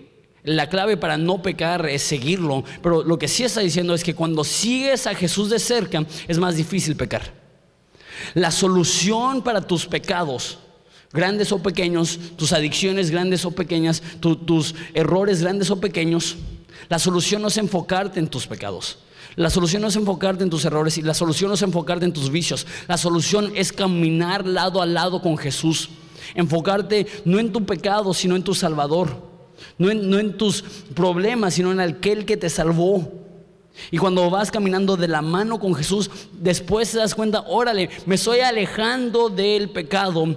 [0.46, 4.16] la clave para no pecar es seguirlo, pero lo que sí está diciendo es que
[4.16, 7.34] cuando sigues a Jesús de cerca es más difícil pecar.
[8.34, 10.60] La solución para tus pecados,
[11.12, 16.38] grandes o pequeños, tus adicciones grandes o pequeñas, tus errores grandes o pequeños,
[16.90, 19.00] la solución no es enfocarte en tus pecados.
[19.36, 22.14] La solución no es enfocarte en tus errores y la solución no es enfocarte en
[22.14, 22.66] tus vicios.
[22.88, 25.90] La solución es caminar lado a lado con Jesús.
[26.36, 29.35] Enfocarte no en tu pecado, sino en tu Salvador.
[29.78, 30.62] No en, tus
[30.94, 33.12] problemas, sino en aquel que te salvó.
[33.92, 38.16] Y cuando vas caminando de la mano con Jesús, después te das cuenta, órale, me
[38.16, 40.36] estoy alejando del pecado,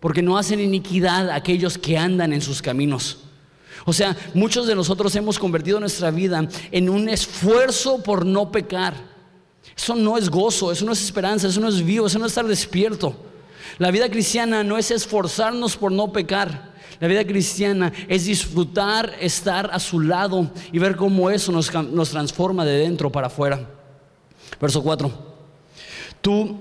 [0.00, 3.18] porque no hacen iniquidad aquellos que andan en sus caminos.
[3.84, 8.94] O sea, muchos de nosotros hemos convertido nuestra vida en un esfuerzo por no pecar.
[9.76, 12.32] Eso no es gozo, eso no es esperanza, eso no es vivo, eso no es
[12.32, 13.14] estar despierto.
[13.78, 16.73] La vida cristiana no es esforzarnos por no pecar.
[17.00, 22.10] La vida cristiana es disfrutar estar a su lado y ver cómo eso nos, nos
[22.10, 23.68] transforma de dentro para afuera.
[24.60, 25.10] Verso 4.
[26.20, 26.56] Tú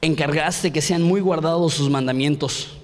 [0.00, 2.76] encargaste que sean muy guardados sus mandamientos.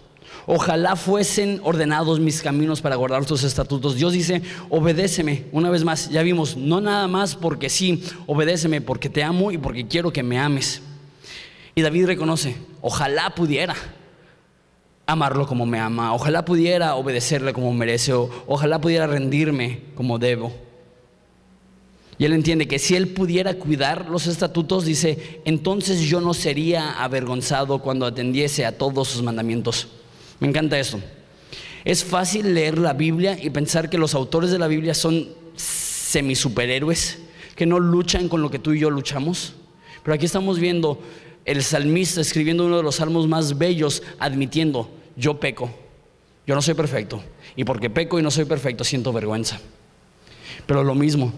[0.47, 3.95] Ojalá fuesen ordenados mis caminos para guardar tus estatutos.
[3.95, 5.45] Dios dice, obedéceme.
[5.53, 9.59] Una vez más, ya vimos, no nada más porque sí, obedéceme porque te amo y
[9.59, 10.83] porque quiero que me ames.
[11.75, 13.77] Y David reconoce, ojalá pudiera
[15.13, 20.53] amarlo como me ama, ojalá pudiera obedecerle como merece, ojalá pudiera rendirme como debo.
[22.21, 27.03] Y él entiende que si él pudiera cuidar los estatutos, dice, entonces yo no sería
[27.03, 29.89] avergonzado cuando atendiese a todos sus mandamientos.
[30.39, 31.01] Me encanta esto.
[31.83, 36.35] Es fácil leer la Biblia y pensar que los autores de la Biblia son semi
[36.35, 37.21] superhéroes,
[37.57, 39.55] que no luchan con lo que tú y yo luchamos.
[40.03, 41.01] Pero aquí estamos viendo
[41.47, 45.71] el salmista escribiendo uno de los salmos más bellos, admitiendo, yo peco,
[46.47, 47.23] yo no soy perfecto,
[47.57, 49.61] y porque peco y no soy perfecto siento vergüenza.
[50.67, 51.33] Pero lo mismo,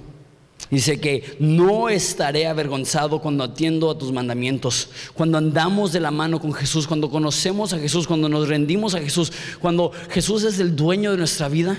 [0.71, 6.41] dice que no estaré avergonzado cuando atiendo a tus mandamientos, cuando andamos de la mano
[6.41, 10.77] con Jesús, cuando conocemos a Jesús, cuando nos rendimos a Jesús, cuando Jesús es el
[10.77, 11.77] dueño de nuestra vida,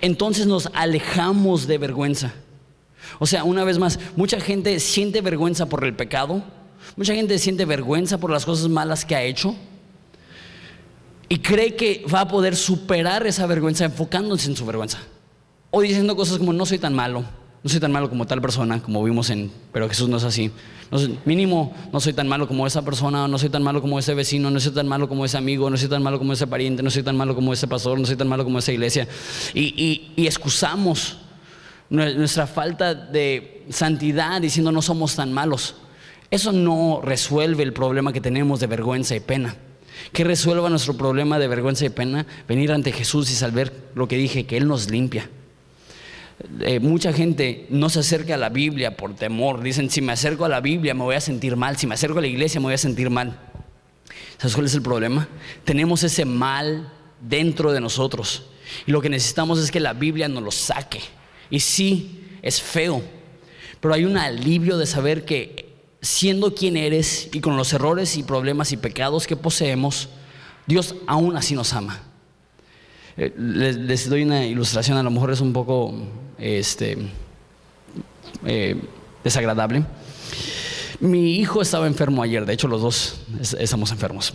[0.00, 2.34] entonces nos alejamos de vergüenza.
[3.18, 6.42] O sea, una vez más, mucha gente siente vergüenza por el pecado,
[6.96, 9.54] mucha gente siente vergüenza por las cosas malas que ha hecho
[11.28, 14.98] y cree que va a poder superar esa vergüenza enfocándose en su vergüenza.
[15.70, 17.24] O diciendo cosas como no soy tan malo,
[17.62, 20.50] no soy tan malo como tal persona, como vimos en, pero Jesús no es así.
[21.24, 24.50] mínimo, no soy tan malo como esa persona, no soy tan malo como ese vecino,
[24.50, 26.90] no soy tan malo como ese amigo, no soy tan malo como ese pariente, no
[26.90, 29.08] soy tan malo como ese pastor, no soy tan malo como esa iglesia.
[29.54, 31.16] Y, y excusamos
[31.88, 35.76] nuestra falta de santidad diciendo no somos tan malos.
[36.30, 39.56] Eso no resuelve el problema que tenemos de vergüenza y pena
[40.12, 44.16] que resuelva nuestro problema de vergüenza y pena, venir ante Jesús y saber lo que
[44.16, 45.28] dije, que Él nos limpia.
[46.60, 49.62] Eh, mucha gente no se acerca a la Biblia por temor.
[49.62, 52.18] Dicen, si me acerco a la Biblia me voy a sentir mal, si me acerco
[52.18, 53.38] a la iglesia me voy a sentir mal.
[54.38, 55.28] ¿Sabes cuál es el problema?
[55.64, 58.44] Tenemos ese mal dentro de nosotros.
[58.86, 61.00] Y lo que necesitamos es que la Biblia nos lo saque.
[61.50, 63.02] Y sí, es feo,
[63.80, 65.63] pero hay un alivio de saber que
[66.04, 70.10] siendo quien eres y con los errores y problemas y pecados que poseemos,
[70.66, 71.98] Dios aún así nos ama.
[73.16, 75.94] Eh, les, doy una ilustración, a lo mejor es un poco
[76.38, 76.98] este,
[78.44, 78.76] eh,
[79.22, 79.84] desagradable.
[81.00, 83.16] Mi hijo estaba enfermo ayer, de hecho los dos
[83.58, 84.34] estamos enfermos.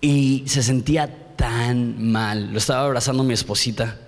[0.00, 3.98] Y se sentía tan mal, lo estaba abrazando mi esposita.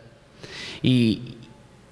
[0.82, 1.36] Y,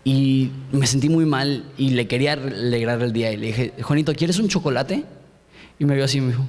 [0.09, 3.31] y me sentí muy mal y le quería alegrar el día.
[3.31, 5.05] Y le dije, Juanito, ¿quieres un chocolate?
[5.79, 6.49] Y me vio así y me dijo.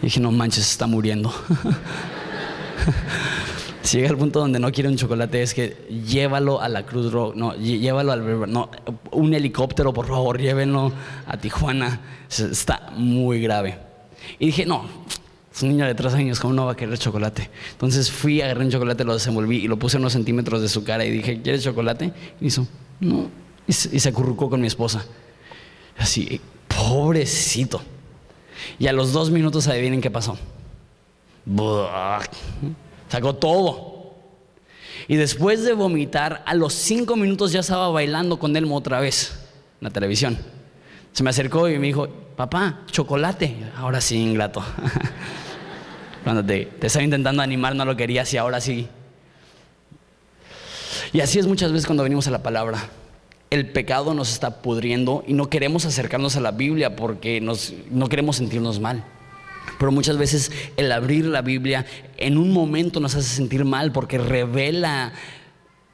[0.00, 1.34] Y dije, no manches, está muriendo.
[3.82, 7.10] si llega al punto donde no quiere un chocolate, es que llévalo a la Cruz
[7.10, 8.52] Roja, no, llévalo al.
[8.52, 8.70] No,
[9.10, 10.92] un helicóptero, por favor, llévenlo
[11.26, 12.02] a Tijuana.
[12.28, 13.78] Está muy grave.
[14.38, 14.84] Y dije, no,
[15.54, 17.50] Es un niño de tres años, ¿cómo no va a querer chocolate?
[17.72, 21.04] Entonces fui, agarré un chocolate, lo desenvolví y lo puse unos centímetros de su cara
[21.04, 22.12] y dije, ¿quieres chocolate?
[22.40, 22.66] Y hizo,
[23.00, 23.28] no.
[23.66, 25.04] Y se, acurrucó con mi esposa.
[25.98, 27.82] Así, pobrecito.
[28.78, 30.38] Y a los dos minutos adivinen qué pasó.
[33.08, 34.14] Sacó todo.
[35.06, 39.32] Y después de vomitar, a los cinco minutos ya estaba bailando con Elmo otra vez
[39.80, 40.38] en la televisión.
[41.12, 43.56] Se me acercó y me dijo, papá, chocolate.
[43.76, 44.64] Ahora sí, ingrato.
[46.24, 48.88] Cuando te, te estaba intentando animar, no lo querías y ahora sí.
[51.12, 52.88] Y así es muchas veces cuando venimos a la palabra.
[53.50, 58.36] El pecado nos está pudriendo y no queremos acercarnos a la Biblia porque no queremos
[58.36, 59.04] sentirnos mal.
[59.78, 61.84] Pero muchas veces el abrir la Biblia
[62.16, 65.12] en un momento nos hace sentir mal porque revela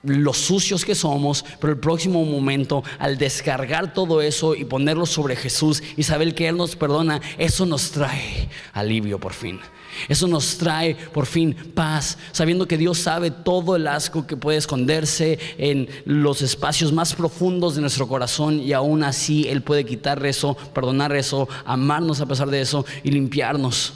[0.02, 5.37] los sucios que somos, pero el próximo momento, al descargar todo eso y ponerlo sobre
[5.37, 9.61] Jesús y saber que Él nos perdona, eso nos trae alivio por fin.
[10.08, 14.58] Eso nos trae por fin paz, sabiendo que Dios sabe todo el asco que puede
[14.58, 20.24] esconderse en los espacios más profundos de nuestro corazón y aún así Él puede quitar
[20.24, 23.94] eso, perdonar eso, amarnos a pesar de eso y limpiarnos.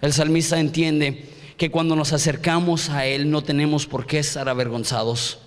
[0.00, 5.38] El salmista entiende que cuando nos acercamos a Él no tenemos por qué estar avergonzados.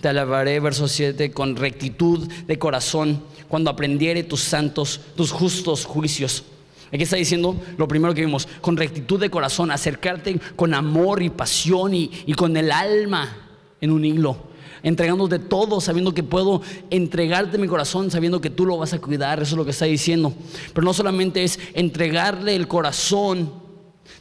[0.00, 6.44] Te alabaré, verso 7, con rectitud de corazón, cuando aprendiere tus santos, tus justos juicios.
[6.92, 11.30] Aquí está diciendo lo primero que vimos, con rectitud de corazón, acercarte con amor y
[11.30, 13.36] pasión y, y con el alma
[13.80, 14.36] en un hilo,
[14.82, 19.42] entregándote todo, sabiendo que puedo entregarte mi corazón, sabiendo que tú lo vas a cuidar,
[19.42, 20.32] eso es lo que está diciendo.
[20.72, 23.65] Pero no solamente es entregarle el corazón,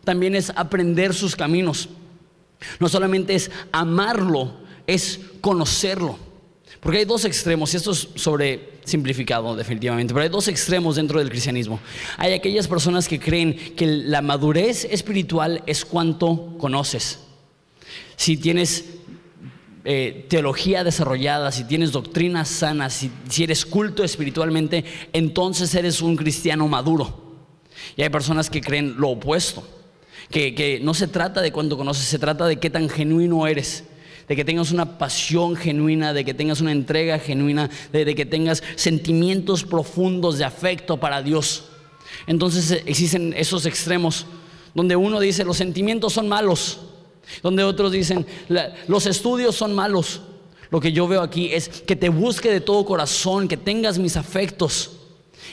[0.05, 1.89] también es aprender sus caminos.
[2.79, 4.53] No solamente es amarlo,
[4.87, 6.17] es conocerlo.
[6.79, 11.17] Porque hay dos extremos, y esto es sobre simplificado definitivamente, pero hay dos extremos dentro
[11.17, 11.79] del cristianismo.
[12.17, 17.19] Hay aquellas personas que creen que la madurez espiritual es cuanto conoces.
[18.15, 18.85] Si tienes
[19.83, 26.15] eh, teología desarrollada, si tienes doctrinas sanas, si, si eres culto espiritualmente, entonces eres un
[26.15, 27.23] cristiano maduro.
[27.97, 29.63] Y hay personas que creen lo opuesto
[30.29, 33.83] que, no se trata de cuánto conoces, se trata de qué tan genuino eres
[34.27, 38.63] de que tengas una pasión genuina, de que tengas una entrega genuina, de, que tengas
[38.75, 41.65] sentimientos profundos de afecto para Dios.
[42.27, 44.25] Entonces eh, existen esos extremos
[44.73, 46.79] donde uno dice los sentimientos son malos,
[47.43, 48.25] donde otros dicen
[48.87, 50.21] los estudios son malos.
[50.71, 54.17] Lo que yo veo aquí es que te busque de todo corazón, que tengas mis
[54.17, 54.91] afectos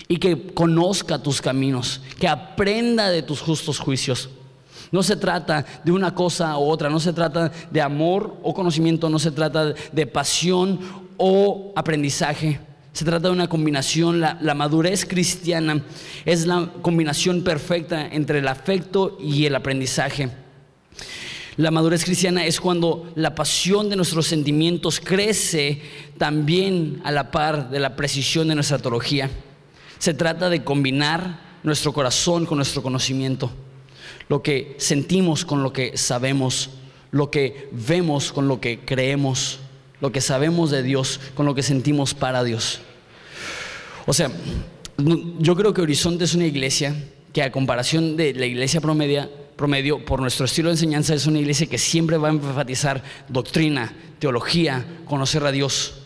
[0.09, 4.31] y que conozca tus caminos, que aprenda de tus justos juicios.
[4.93, 9.09] No se trata de una cosa u otra, no se trata de amor o conocimiento,
[9.09, 10.79] no se trata de pasión
[11.17, 12.61] o aprendizaje.
[12.93, 15.83] Se trata de una combinación, la, madurez cristiana
[16.27, 20.29] es la combinación perfecta entre el afecto y el aprendizaje.
[21.57, 25.81] La madurez cristiana es cuando la pasión de nuestros sentimientos crece
[26.19, 29.31] también a la par de la precisión de nuestra teología.
[29.99, 33.51] Se trata de combinar nuestro corazón con nuestro conocimiento
[34.33, 36.71] lo que sentimos con lo que sabemos,
[37.11, 39.59] lo que vemos con lo que creemos,
[40.01, 42.81] lo que sabemos de Dios con lo que sentimos para Dios.
[44.07, 44.31] O sea,
[45.39, 46.97] yo creo que Horizonte es una iglesia
[47.35, 51.39] que a comparación de la iglesia promedio, promedio, por nuestro estilo de enseñanza, es una
[51.39, 56.02] iglesia que siempre va a enfatizar doctrina, teología, conocer a Dios.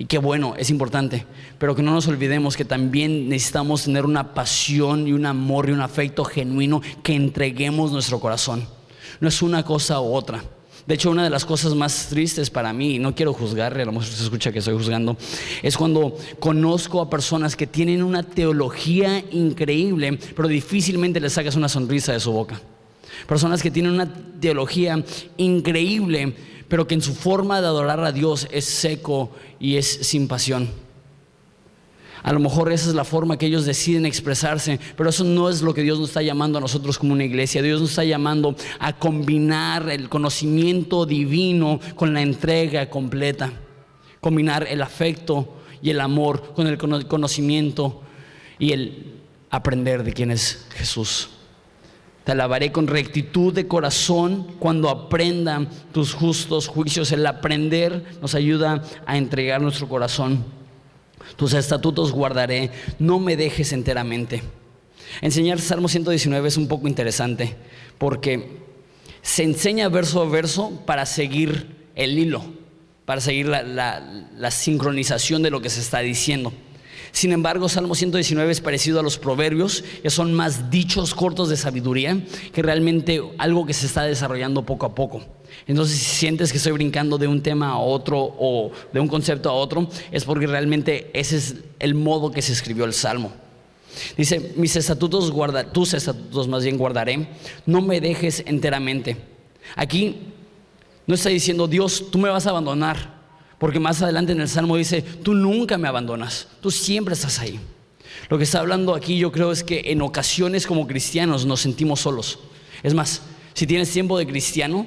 [0.00, 1.26] Y qué bueno, es importante.
[1.58, 5.72] Pero que no nos olvidemos que también necesitamos tener una pasión y un amor y
[5.72, 8.64] un afecto genuino que entreguemos nuestro corazón.
[9.20, 10.42] No es una cosa u otra.
[10.86, 13.84] De hecho, una de las cosas más tristes para mí, y no quiero juzgarle, a
[13.84, 15.18] lo mejor se escucha que estoy juzgando,
[15.62, 21.68] es cuando conozco a personas que tienen una teología increíble, pero difícilmente les sacas una
[21.68, 22.58] sonrisa de su boca.
[23.28, 24.10] Personas que tienen una
[24.40, 25.04] teología
[25.36, 26.34] increíble,
[26.70, 30.70] pero que en su forma de adorar a Dios es seco y es sin pasión.
[32.22, 35.62] A lo mejor esa es la forma que ellos deciden expresarse, pero eso no es
[35.62, 37.60] lo que Dios nos está llamando a nosotros como una iglesia.
[37.60, 43.52] Dios nos está llamando a combinar el conocimiento divino con la entrega completa.
[44.20, 48.00] Combinar el afecto y el amor con el conocimiento
[48.60, 49.14] y el
[49.50, 51.30] aprender de quién es Jesús.
[52.24, 57.12] Te alabaré con rectitud de corazón cuando aprendan tus justos juicios.
[57.12, 60.44] El aprender nos ayuda a entregar nuestro corazón.
[61.36, 64.42] Tus estatutos guardaré, no me dejes enteramente.
[65.22, 67.56] Enseñar Salmo 119 es un poco interesante
[67.98, 68.58] porque
[69.22, 72.44] se enseña verso a verso para seguir el hilo,
[73.06, 76.52] para seguir la, la sincronización de lo que se está diciendo.
[77.12, 81.56] Sin embargo, Salmo 119 es parecido a los proverbios, que son más dichos cortos de
[81.56, 85.22] sabiduría que realmente algo que se está desarrollando poco a poco.
[85.66, 89.50] Entonces, si sientes que estoy brincando de un tema a otro o de un concepto
[89.50, 93.32] a otro, es porque realmente ese es el modo que se escribió el Salmo.
[94.16, 97.28] Dice, mis estatutos guarda, tus estatutos más bien guardaré,
[97.66, 99.16] no me dejes enteramente.
[99.74, 100.16] Aquí
[101.06, 103.19] no está diciendo, Dios, tú me vas a abandonar,
[103.60, 107.60] porque más adelante en el Salmo dice, tú nunca me abandonas, tú siempre estás ahí.
[108.30, 112.00] Lo que está hablando aquí yo creo es que en ocasiones como cristianos nos sentimos
[112.00, 112.38] solos.
[112.82, 113.20] Es más,
[113.52, 114.86] si tienes tiempo de cristiano,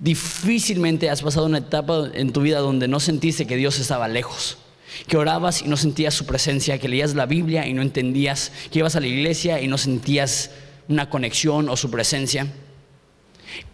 [0.00, 4.58] difícilmente has pasado una etapa en tu vida donde no sentiste que Dios estaba lejos,
[5.06, 8.80] que orabas y no sentías su presencia, que leías la Biblia y no entendías, que
[8.80, 10.50] ibas a la iglesia y no sentías
[10.88, 12.52] una conexión o su presencia.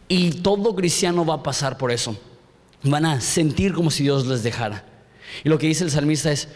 [0.09, 2.19] Y todo cristiano va a pasar por eso
[2.83, 4.85] van a sentir como si Dios les dejara.
[5.45, 6.49] Y lo que dice el salmista es,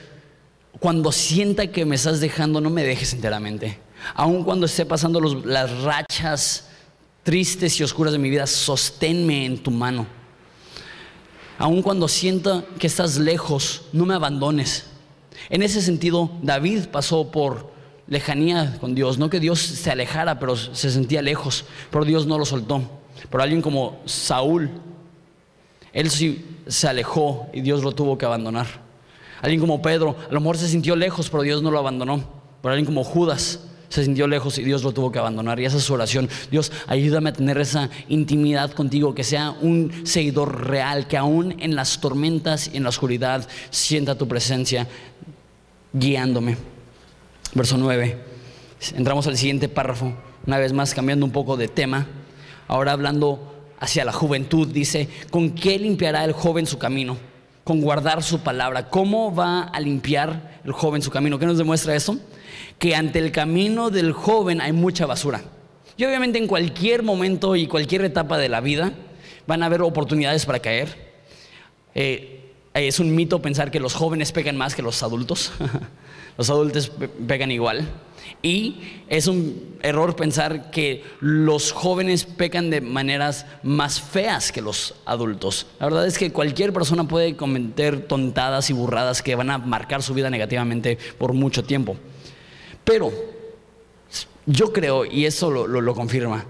[0.78, 3.78] cuando sienta que me estás dejando, no me dejes enteramente.
[4.14, 6.68] Aun cuando esté pasando las rachas
[7.22, 10.06] tristes y oscuras de mi vida, sosténme en tu mano.
[11.58, 14.86] Aun cuando sienta que estás lejos, no me abandones.
[15.50, 17.72] En ese sentido, David pasó por
[18.08, 22.38] lejanía con Dios, no que Dios se alejara, pero se sentía lejos, pero Dios no
[22.38, 22.82] lo soltó.
[23.30, 24.70] Pero alguien como Saúl,
[25.92, 28.66] él sí se alejó y Dios lo tuvo que abandonar.
[29.40, 32.22] Alguien como Pedro, a lo mejor se sintió lejos, pero Dios no lo abandonó.
[32.62, 35.60] Pero alguien como Judas se sintió lejos y Dios lo tuvo que abandonar.
[35.60, 36.28] Y esa es su oración.
[36.50, 41.74] Dios, ayúdame a tener esa intimidad contigo, que sea un seguidor real, que aún en
[41.74, 44.88] las tormentas y en la oscuridad sienta tu presencia
[45.92, 46.56] guiándome.
[47.52, 48.16] Verso 9.
[48.94, 50.14] Entramos al siguiente párrafo,
[50.46, 52.06] una vez más cambiando un poco de tema.
[52.68, 53.51] Ahora hablando
[53.82, 54.68] hacia la juventud.
[54.68, 57.18] Dice, ¿con qué limpiará el joven su camino?
[57.64, 58.88] Con guardar su palabra.
[58.88, 61.36] ¿Cómo va a limpiar el joven su camino?
[61.38, 62.16] ¿Qué nos demuestra eso?
[62.78, 65.42] Que ante el camino del joven hay mucha basura.
[65.96, 68.92] Y obviamente en cualquier momento y cualquier etapa de la vida
[69.48, 71.12] van a haber oportunidades para caer.
[71.96, 75.52] Eh, es un mito pensar que los jóvenes pegan más que los adultos.
[76.38, 76.92] los adultos
[77.26, 77.88] pegan igual.
[78.42, 84.94] Y es un error pensar que los jóvenes pecan de maneras más feas que los
[85.04, 85.66] adultos.
[85.78, 90.02] La verdad es que cualquier persona puede cometer tontadas y burradas que van a marcar
[90.02, 91.96] su vida negativamente por mucho tiempo.
[92.84, 93.12] Pero
[94.46, 96.46] yo creo, y eso lo, confirma,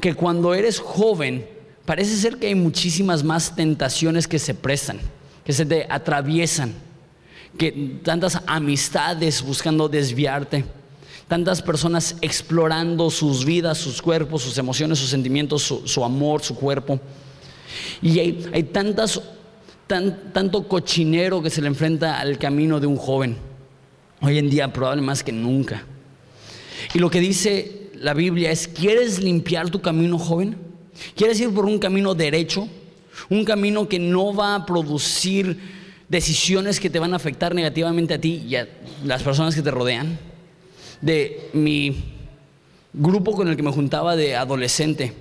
[0.00, 1.46] que cuando eres joven
[1.84, 5.00] parece ser que hay muchísimas más tentaciones que se prestan,
[5.44, 6.72] que se te atraviesan,
[7.58, 10.64] que tantas amistades buscando desviarte
[11.32, 17.00] tantas personas explorando sus vidas, sus cuerpos, sus emociones, sus sentimientos, su, amor, su cuerpo.
[18.02, 19.18] Y hay, tantas,
[19.86, 23.38] tanto cochinero que se le enfrenta al camino de un joven.
[24.20, 25.86] Hoy en día probablemente más que nunca.
[26.92, 30.58] Y lo que dice la Biblia es, ¿quieres limpiar tu camino, joven?
[31.16, 32.68] ¿Quieres ir por un camino derecho?
[33.30, 35.58] Un camino que no va a producir
[36.10, 38.68] decisiones que te van a afectar negativamente a ti y a
[39.02, 40.30] las personas que te rodean
[41.02, 42.04] de mi
[42.92, 45.12] grupo con el que me juntaba de adolescente.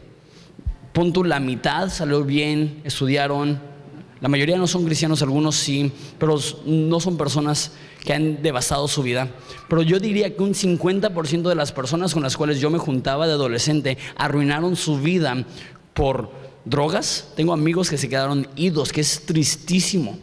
[0.93, 3.59] Punto la mitad salió bien, estudiaron.
[4.21, 7.71] La mayoría no son cristianos, algunos sí, pero no son personas
[8.05, 9.29] que han devastado su vida.
[9.67, 13.25] Pero yo diría que un 50% de las personas con las cuales yo me juntaba
[13.25, 15.43] de adolescente arruinaron su vida
[15.93, 16.29] por
[16.65, 17.29] drogas.
[17.35, 20.19] Tengo amigos que se quedaron idos, que es tristísimo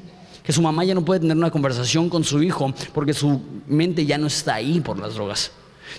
[0.49, 4.07] que su mamá ya no puede tener una conversación con su hijo porque su mente
[4.07, 5.53] ya no está ahí por las drogas.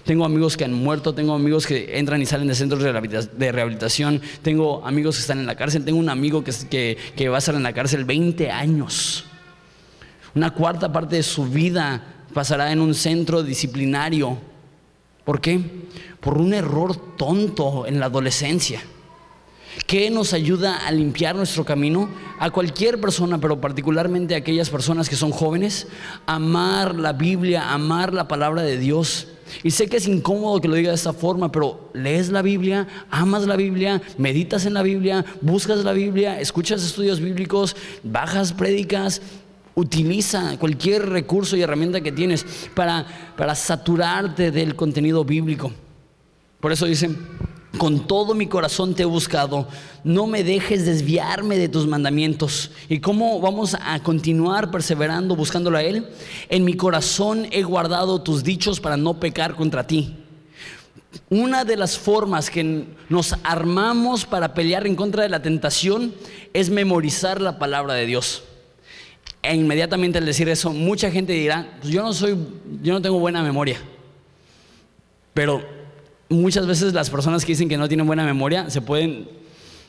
[0.04, 4.20] Tengo amigos que han muerto, tengo amigos que entran y salen de centros de rehabilitación,
[4.42, 7.62] tengo amigos que están en la cárcel, tengo un amigo que, va a estar en
[7.62, 9.26] la cárcel 20 años.
[10.34, 12.02] Una cuarta parte de su vida
[12.34, 14.36] pasará en un centro disciplinario.
[15.26, 15.62] ¿Por qué?
[16.20, 18.82] Por un error tonto en la adolescencia.
[19.86, 22.10] ¿Qué nos ayuda a limpiar nuestro camino?
[22.40, 25.88] A cualquier persona, pero particularmente a aquellas personas que son jóvenes,
[26.26, 29.28] amar la Biblia, amar la palabra de Dios.
[29.64, 32.88] Y sé que es incómodo que lo diga de esta forma, pero lees la Biblia,
[33.10, 39.22] amas la Biblia, meditas en la Biblia, buscas la Biblia, escuchas estudios bíblicos, bajas prédicas,
[39.76, 43.06] utiliza cualquier recurso y herramienta que tienes para,
[43.38, 45.72] para saturarte del contenido bíblico.
[46.60, 47.18] Por eso dicen,
[47.78, 49.68] con todo mi corazón te he buscado,
[50.04, 52.72] no me dejes desviarme de tus mandamientos.
[52.90, 56.08] ¿Y cómo vamos a continuar perseverando buscándolo a Él?
[56.50, 60.16] En mi corazón he guardado tus dichos para no pecar contra ti.
[61.30, 66.14] Una de las formas que nos armamos para pelear en contra de la tentación
[66.54, 68.44] es memorizar la palabra de Dios.
[69.42, 72.38] E inmediatamente al decir eso, mucha gente dirá, pues yo no soy,
[72.82, 73.80] yo no tengo buena memoria.
[75.34, 75.79] Pero
[76.30, 79.28] muchas veces las personas que dicen que no tienen buena memoria se pueden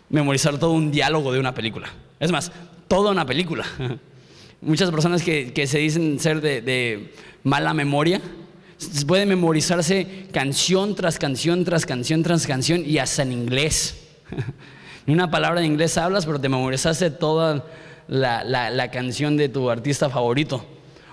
[0.09, 1.88] memorizar todo un diálogo de una película.
[2.18, 2.51] Es más,
[2.88, 3.64] toda una película.
[4.61, 7.14] Muchas personas que, se dicen ser de, de
[7.45, 8.20] mala memoria,
[9.07, 14.07] pueden memorizarse canción tras canción, tras canción, tras canción y hasta en inglés.
[15.07, 17.64] Ni una palabra en inglés hablas, pero te memorizaste toda
[18.09, 20.64] la, canción de tu artista favorito.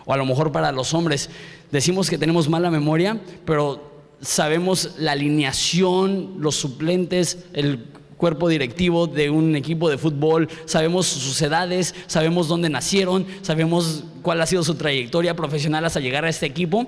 [0.06, 1.30] O a lo mejor para los hombres
[1.72, 7.86] decimos que tenemos mala memoria, pero sabemos la alineación, los suplentes, el
[8.18, 14.42] cuerpo directivo de un equipo de fútbol, sabemos sus edades, sabemos dónde nacieron, sabemos cuál
[14.42, 16.88] ha sido su trayectoria profesional hasta llegar a este equipo,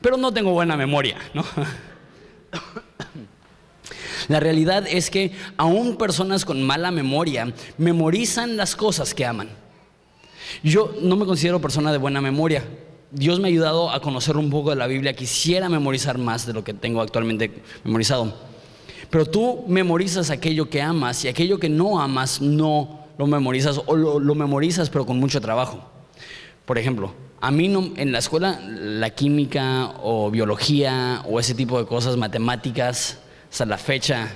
[0.00, 1.44] pero no tengo buena memoria, ¿no?
[4.28, 9.48] La realidad es que aún personas con mala memoria memorizan las cosas que aman.
[10.62, 12.62] Yo no me considero persona de buena memoria.
[13.12, 15.14] Dios me ha ayudado a conocer un poco de la Biblia.
[15.14, 18.32] Quisiera memorizar más de lo que tengo actualmente memorizado.
[19.10, 23.96] Pero tú memorizas aquello que amas y aquello que no amas no lo memorizas o
[23.96, 25.82] lo, memorizas pero con mucho trabajo.
[26.64, 31.86] Por ejemplo, a mí en la escuela la química o biología o ese tipo de
[31.86, 33.18] cosas, matemáticas,
[33.50, 34.28] hasta la fecha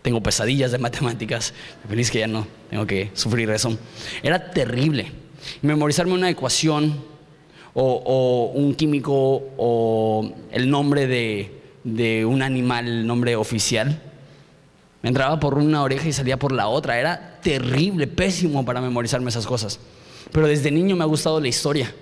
[0.00, 1.52] tengo pesadillas de matemáticas.
[1.86, 3.76] Feliz que ya no tengo que sufrir eso.
[4.22, 5.12] Era terrible.
[5.60, 7.17] Memorizarme una ecuación
[7.74, 14.02] o, un químico o el nombre de, un animal, nombre oficial.
[15.02, 16.98] Me entraba por una oreja y salía por la otra.
[16.98, 19.78] Era terrible, pésimo para memorizarme esas cosas.
[20.32, 21.94] Pero desde niño me ha gustado la historia.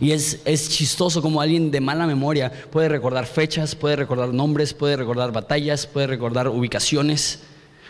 [0.00, 4.96] Y es, chistoso como alguien de mala memoria puede recordar fechas, puede recordar nombres, puede
[4.96, 7.40] recordar batallas, puede recordar ubicaciones.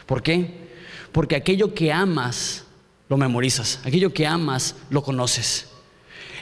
[0.06, 0.68] ¿Por qué?
[1.12, 2.64] Porque aquello que amas
[3.08, 5.69] lo memorizas, aquello que amas lo conoces.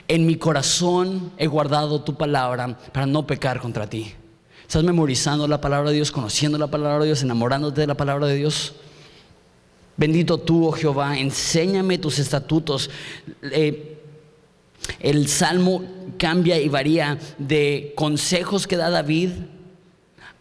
[0.09, 4.14] En mi corazón he guardado tu palabra para no pecar contra ti.
[4.62, 8.26] ¿Estás memorizando la palabra de Dios, conociendo la palabra de Dios, enamorándote de la palabra
[8.26, 8.74] de Dios?
[9.98, 12.88] Bendito tú, oh Jehová, enséñame tus estatutos.
[13.42, 13.98] Eh,
[15.00, 15.84] el salmo
[16.18, 19.30] cambia y varía de consejos que da David,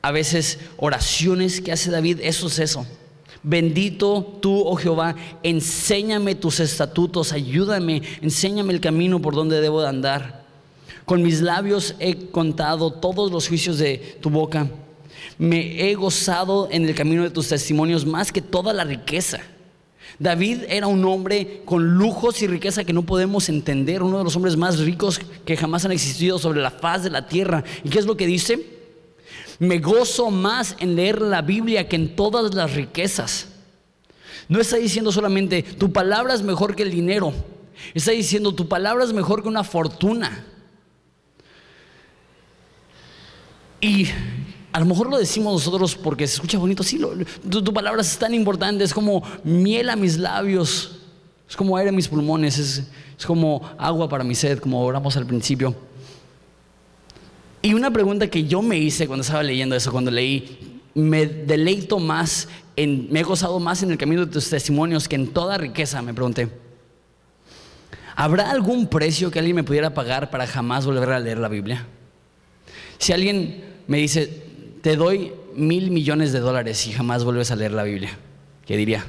[0.02, 2.86] a veces oraciones que hace David, eso es eso.
[3.50, 9.88] Bendito tú, oh Jehová, enséñame tus estatutos, ayúdame, enséñame el camino por donde debo de
[9.88, 10.44] andar.
[11.06, 14.68] Con mis labios he contado todos los juicios de tu boca.
[15.38, 19.40] Me he gozado en el camino de tus testimonios más que toda la riqueza.
[20.20, 24.36] David era un hombre con lujos y riqueza que no podemos entender, uno de los
[24.36, 27.64] hombres más ricos que jamás han existido sobre la faz de la tierra.
[27.86, 28.77] ¿Y qué es lo que dice?
[29.60, 33.48] Me gozo más en leer la Biblia que en todas las riquezas.
[34.48, 37.34] No está diciendo solamente, tu palabra es mejor que el dinero.
[37.94, 40.46] Está diciendo, tu palabra es mejor que una fortuna.
[43.82, 44.08] Y
[44.72, 47.00] a lo mejor lo decimos nosotros porque se escucha bonito, sí,
[47.50, 51.00] tu, palabra es tan importante, es como miel a mis labios,
[51.50, 52.84] es como aire a mis pulmones, es,
[53.18, 55.76] es como agua para mi sed, como oramos al principio.
[57.68, 62.00] Y una pregunta que yo me hice cuando estaba leyendo eso, cuando leí, me deleito
[62.00, 62.48] más,
[62.78, 66.02] en, me he gozado más en el camino de tus testimonios que en toda riqueza,
[66.02, 66.48] me pregunté.
[68.16, 71.86] ¿Habrá algún precio que alguien me pudiera pagar para jamás volver a leer la Biblia?
[73.00, 74.46] Si alguien me dice,
[74.82, 78.18] te doy mil millones de dólares y jamás vuelves a leer la Biblia.
[78.66, 79.04] ¿Qué diría?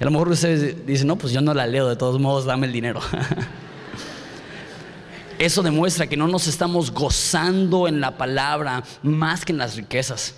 [0.00, 2.46] Y a lo mejor ustedes dicen, no, pues yo no la leo, de todos modos,
[2.46, 3.00] dame el dinero.
[5.38, 10.34] Eso demuestra que no nos estamos gozando en la palabra más que en las riquezas.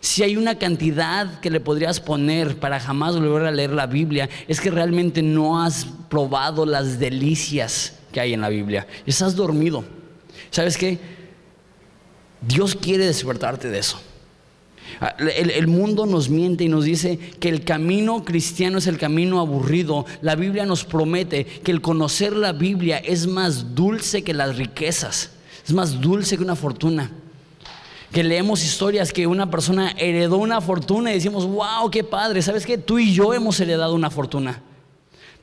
[0.00, 4.28] Si hay una cantidad que le podrías poner para jamás volver a leer la Biblia,
[4.48, 8.86] es que realmente no has probado las delicias que hay en la Biblia.
[9.06, 9.84] Estás dormido.
[10.50, 10.98] ¿Sabes qué?
[12.40, 14.00] Dios quiere despertarte de eso.
[15.00, 19.40] Ah, el, mundo nos miente y nos dice que el camino cristiano es el camino
[19.40, 20.06] aburrido.
[20.22, 25.30] La Biblia nos promete que el conocer la Biblia es más dulce que las riquezas,
[25.66, 27.10] es más dulce que una fortuna.
[28.12, 32.66] Que leemos historias que una persona heredó una fortuna y decimos, wow, qué padre, ¿sabes
[32.66, 32.76] qué?
[32.76, 34.62] Tú y yo hemos heredado una fortuna,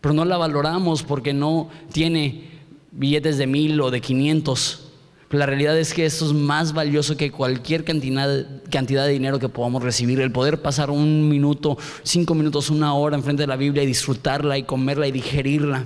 [0.01, 2.49] pero no la valoramos porque no tiene
[2.91, 4.86] billetes de mil o de quinientos
[5.29, 9.83] la realidad es que esto es más valioso que cualquier cantidad, de dinero que podamos
[9.83, 10.21] recibir.
[10.21, 14.57] El poder pasar un minuto, cinco minutos, una hora enfrente de la Biblia y disfrutarla
[14.57, 15.85] y comerla y digerirla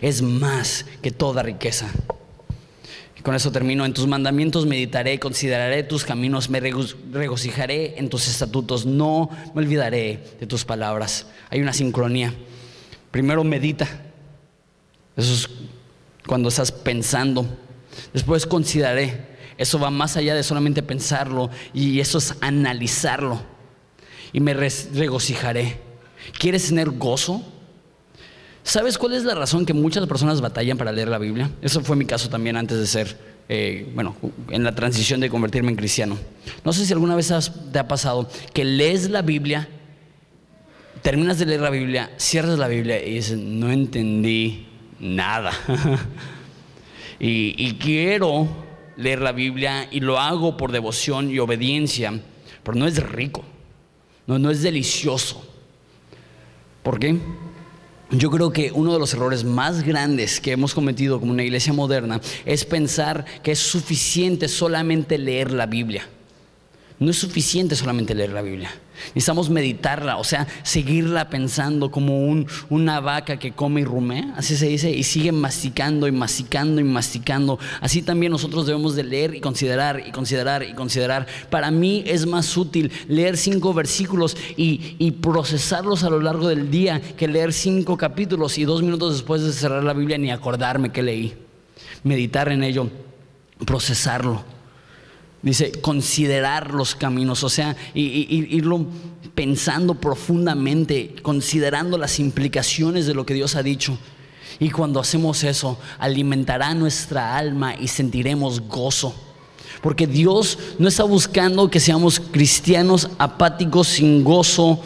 [0.00, 1.90] es más que toda riqueza.
[3.18, 3.84] Y con eso termino.
[3.84, 10.22] En tus mandamientos meditaré, consideraré tus caminos, me regocijaré en tus estatutos, no me olvidaré
[10.38, 11.26] de tus palabras.
[11.50, 12.32] Hay una sincronía.
[13.10, 13.86] Primero medita
[15.16, 15.50] Eso es
[16.26, 17.63] cuando estás pensando.
[18.12, 19.34] Después consideraré.
[19.56, 23.40] Eso va más allá de solamente pensarlo y eso es analizarlo.
[24.32, 25.80] Y me regocijaré.
[26.38, 27.42] ¿Quieres tener gozo?
[28.64, 31.50] ¿Sabes cuál es la razón que muchas personas batallan para leer la Biblia?
[31.60, 33.16] Eso fue mi caso también antes de ser,
[33.48, 34.16] eh, bueno,
[34.48, 36.18] en la transición de convertirme en cristiano.
[36.64, 37.30] No sé si alguna vez
[37.72, 39.68] te ha pasado que lees la Biblia,
[41.02, 44.66] terminas de leer la Biblia, cierras la Biblia y dices, no entendí
[44.98, 45.52] nada.
[47.26, 48.46] y, quiero
[48.96, 52.20] leer la Biblia y lo hago por devoción y obediencia,
[52.62, 53.42] pero no es rico,
[54.26, 55.42] no, no es delicioso.
[56.82, 57.18] ¿Por qué?
[58.10, 61.72] Yo creo que uno de los errores más grandes que hemos cometido como una iglesia
[61.72, 66.06] moderna es pensar que es suficiente solamente leer la Biblia.
[67.00, 68.70] No es suficiente solamente leer la Biblia.
[69.08, 74.56] Necesitamos meditarla, o sea, seguirla pensando como un, una vaca que come y rumea, así
[74.56, 77.58] se dice, y sigue masticando y masticando y masticando.
[77.80, 81.26] Así también nosotros debemos de leer y considerar y considerar y considerar.
[81.50, 86.70] Para mí es más útil leer cinco versículos y, y procesarlos a lo largo del
[86.70, 90.92] día que leer cinco capítulos y dos minutos después de cerrar la Biblia ni acordarme
[90.92, 91.34] que leí.
[92.04, 92.88] Meditar en ello,
[93.66, 94.53] procesarlo.
[95.44, 98.86] Dice, considerar los caminos, o sea, irlo
[99.34, 103.98] pensando profundamente, considerando las implicaciones de lo que Dios ha dicho.
[104.58, 109.14] Y cuando hacemos eso, alimentará nuestra alma y sentiremos gozo.
[109.82, 114.80] Porque Dios no está buscando que seamos cristianos apáticos sin gozo.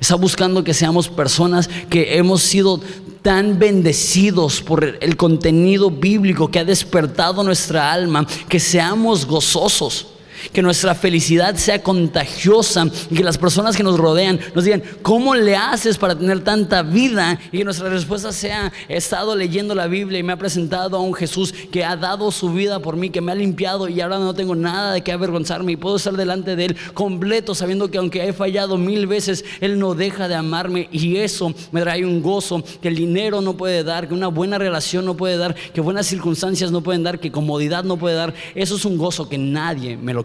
[0.00, 2.80] Está buscando que seamos personas que hemos sido
[3.22, 10.11] tan bendecidos por el contenido bíblico que ha despertado nuestra alma, que seamos gozosos
[10.52, 15.34] que nuestra felicidad sea contagiosa y que las personas que nos rodean nos digan, ¿cómo
[15.34, 17.38] le haces para tener tanta vida?
[17.52, 21.00] Y que nuestra respuesta sea, he estado leyendo la Biblia y me ha presentado a
[21.00, 24.18] un Jesús que ha dado su vida por mí, que me ha limpiado y ahora
[24.18, 27.98] no tengo nada de qué avergonzarme y puedo estar delante de Él completo sabiendo que
[27.98, 32.22] aunque he fallado mil veces, Él no deja de amarme y eso me trae un
[32.22, 35.80] gozo que el dinero no puede dar, que una buena relación no puede dar, que
[35.80, 38.34] buenas circunstancias no pueden dar, que comodidad no puede dar.
[38.54, 40.24] Eso es un gozo que nadie me lo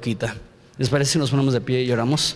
[0.78, 2.36] ¿Les parece si nos ponemos de pie y lloramos?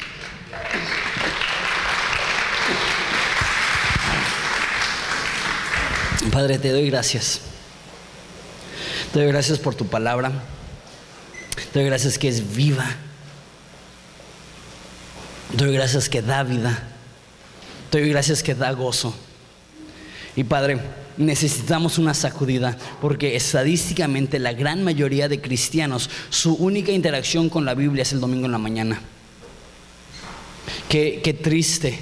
[6.32, 7.42] Padre, te doy gracias.
[9.14, 10.32] Te doy gracias por tu palabra.
[11.72, 12.86] Te doy gracias que es viva.
[15.52, 16.88] Te doy gracias que da vida.
[17.90, 19.14] Te doy gracias que da gozo.
[20.36, 20.80] Y Padre,
[21.18, 27.74] necesitamos una sacudida, porque estadísticamente la gran mayoría de cristianos, su única interacción con la
[27.74, 29.02] Biblia es el domingo en la mañana.
[30.90, 32.00] Qué, triste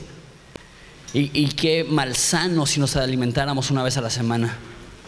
[1.14, 4.58] y, y qué malsano si nos alimentáramos una vez a la semana.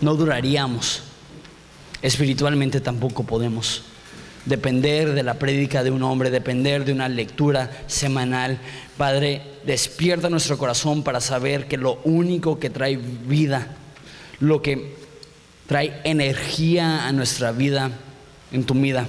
[0.02, 1.04] No duraríamos.
[2.02, 3.84] Espiritualmente tampoco podemos
[4.46, 8.60] depender de la prédica de un hombre, depender de una lectura semanal.
[8.98, 13.78] Padre, despierta nuestro corazón para saber que lo único que trae vida
[14.42, 14.94] lo que
[15.68, 17.92] trae energía a nuestra vida,
[18.52, 19.08] en tu vida.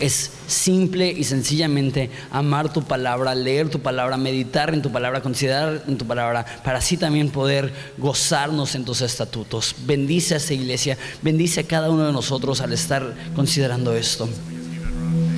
[0.00, 5.84] Es simple y sencillamente amar tu palabra, leer tu palabra, meditar en tu palabra, considerar
[5.86, 9.76] en tu palabra, para así también poder gozarnos en tus estatutos.
[9.84, 14.28] Bendice a esta iglesia, bendice a cada uno de nosotros al estar considerando esto.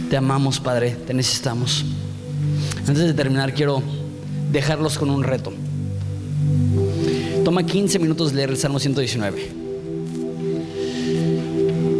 [0.09, 1.85] Te amamos, Padre, te necesitamos.
[2.87, 3.83] Antes de terminar, quiero
[4.53, 5.53] dejarlos con un reto.
[7.45, 9.51] Toma 15 minutos leer el Salmo 119.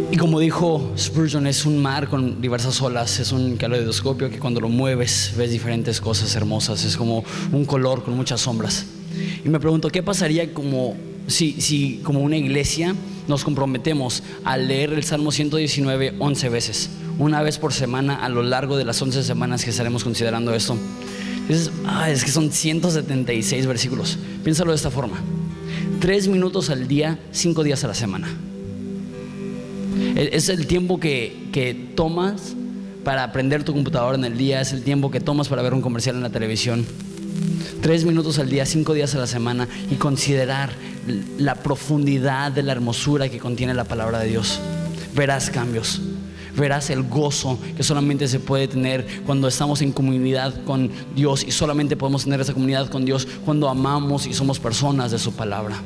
[0.09, 4.59] Y como dijo Spurgeon, es un mar con diversas olas, es un caleidoscopio que cuando
[4.59, 8.87] lo mueves ves diferentes cosas hermosas, es como un color con muchas sombras.
[9.45, 10.95] Y me pregunto, ¿qué pasaría como
[11.27, 12.95] si, si como una iglesia
[13.27, 16.89] nos comprometemos a leer el Salmo 119 11 veces,
[17.19, 20.75] una vez por semana a lo largo de las 11 semanas que estaremos considerando esto?
[21.85, 24.17] Ah, es que son 176 versículos.
[24.43, 25.17] Piénsalo de esta forma.
[25.99, 28.27] Tres minutos al día, cinco días a la semana.
[30.15, 32.55] Es el tiempo que, que tomas
[33.03, 35.81] para aprender tu computadora en el día, es el tiempo que tomas para ver un
[35.81, 36.85] comercial en la televisión.
[37.81, 40.71] Tres minutos al día, cinco días a la semana y considerar
[41.37, 44.59] la profundidad de la hermosura que contiene la palabra de Dios.
[45.13, 46.01] Verás cambios
[46.55, 51.51] verás el gozo que solamente se puede tener cuando estamos en comunidad con Dios y
[51.51, 55.81] solamente podemos tener esa comunidad con Dios cuando amamos y somos personas de su palabra.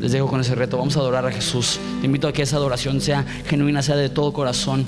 [0.00, 1.80] Les dejo con ese reto, vamos a adorar a Jesús.
[2.00, 4.86] Te invito a que esa adoración sea genuina, sea de todo corazón.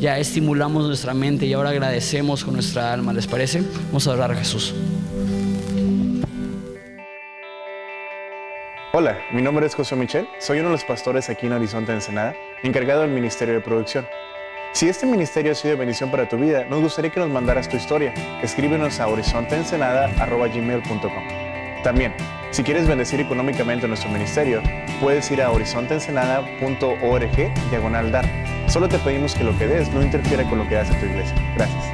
[0.00, 3.62] Ya estimulamos nuestra mente y ahora agradecemos con nuestra alma, ¿les parece?
[3.88, 4.74] Vamos a adorar a Jesús.
[8.94, 12.34] Hola, mi nombre es José Michel, soy uno de los pastores aquí en Horizonte Ensenada,
[12.62, 14.06] encargado del Ministerio de Producción.
[14.76, 17.66] Si este ministerio ha sido de bendición para tu vida, nos gustaría que nos mandaras
[17.66, 18.12] tu historia.
[18.42, 22.12] Escríbenos a horizonteensenada.gmail.com También,
[22.50, 24.60] si quieres bendecir económicamente nuestro ministerio,
[25.00, 28.26] puedes ir a horizonteensenada.org diagonal dar.
[28.68, 31.34] Solo te pedimos que lo que des no interfiera con lo que hace tu iglesia.
[31.56, 31.86] Gracias.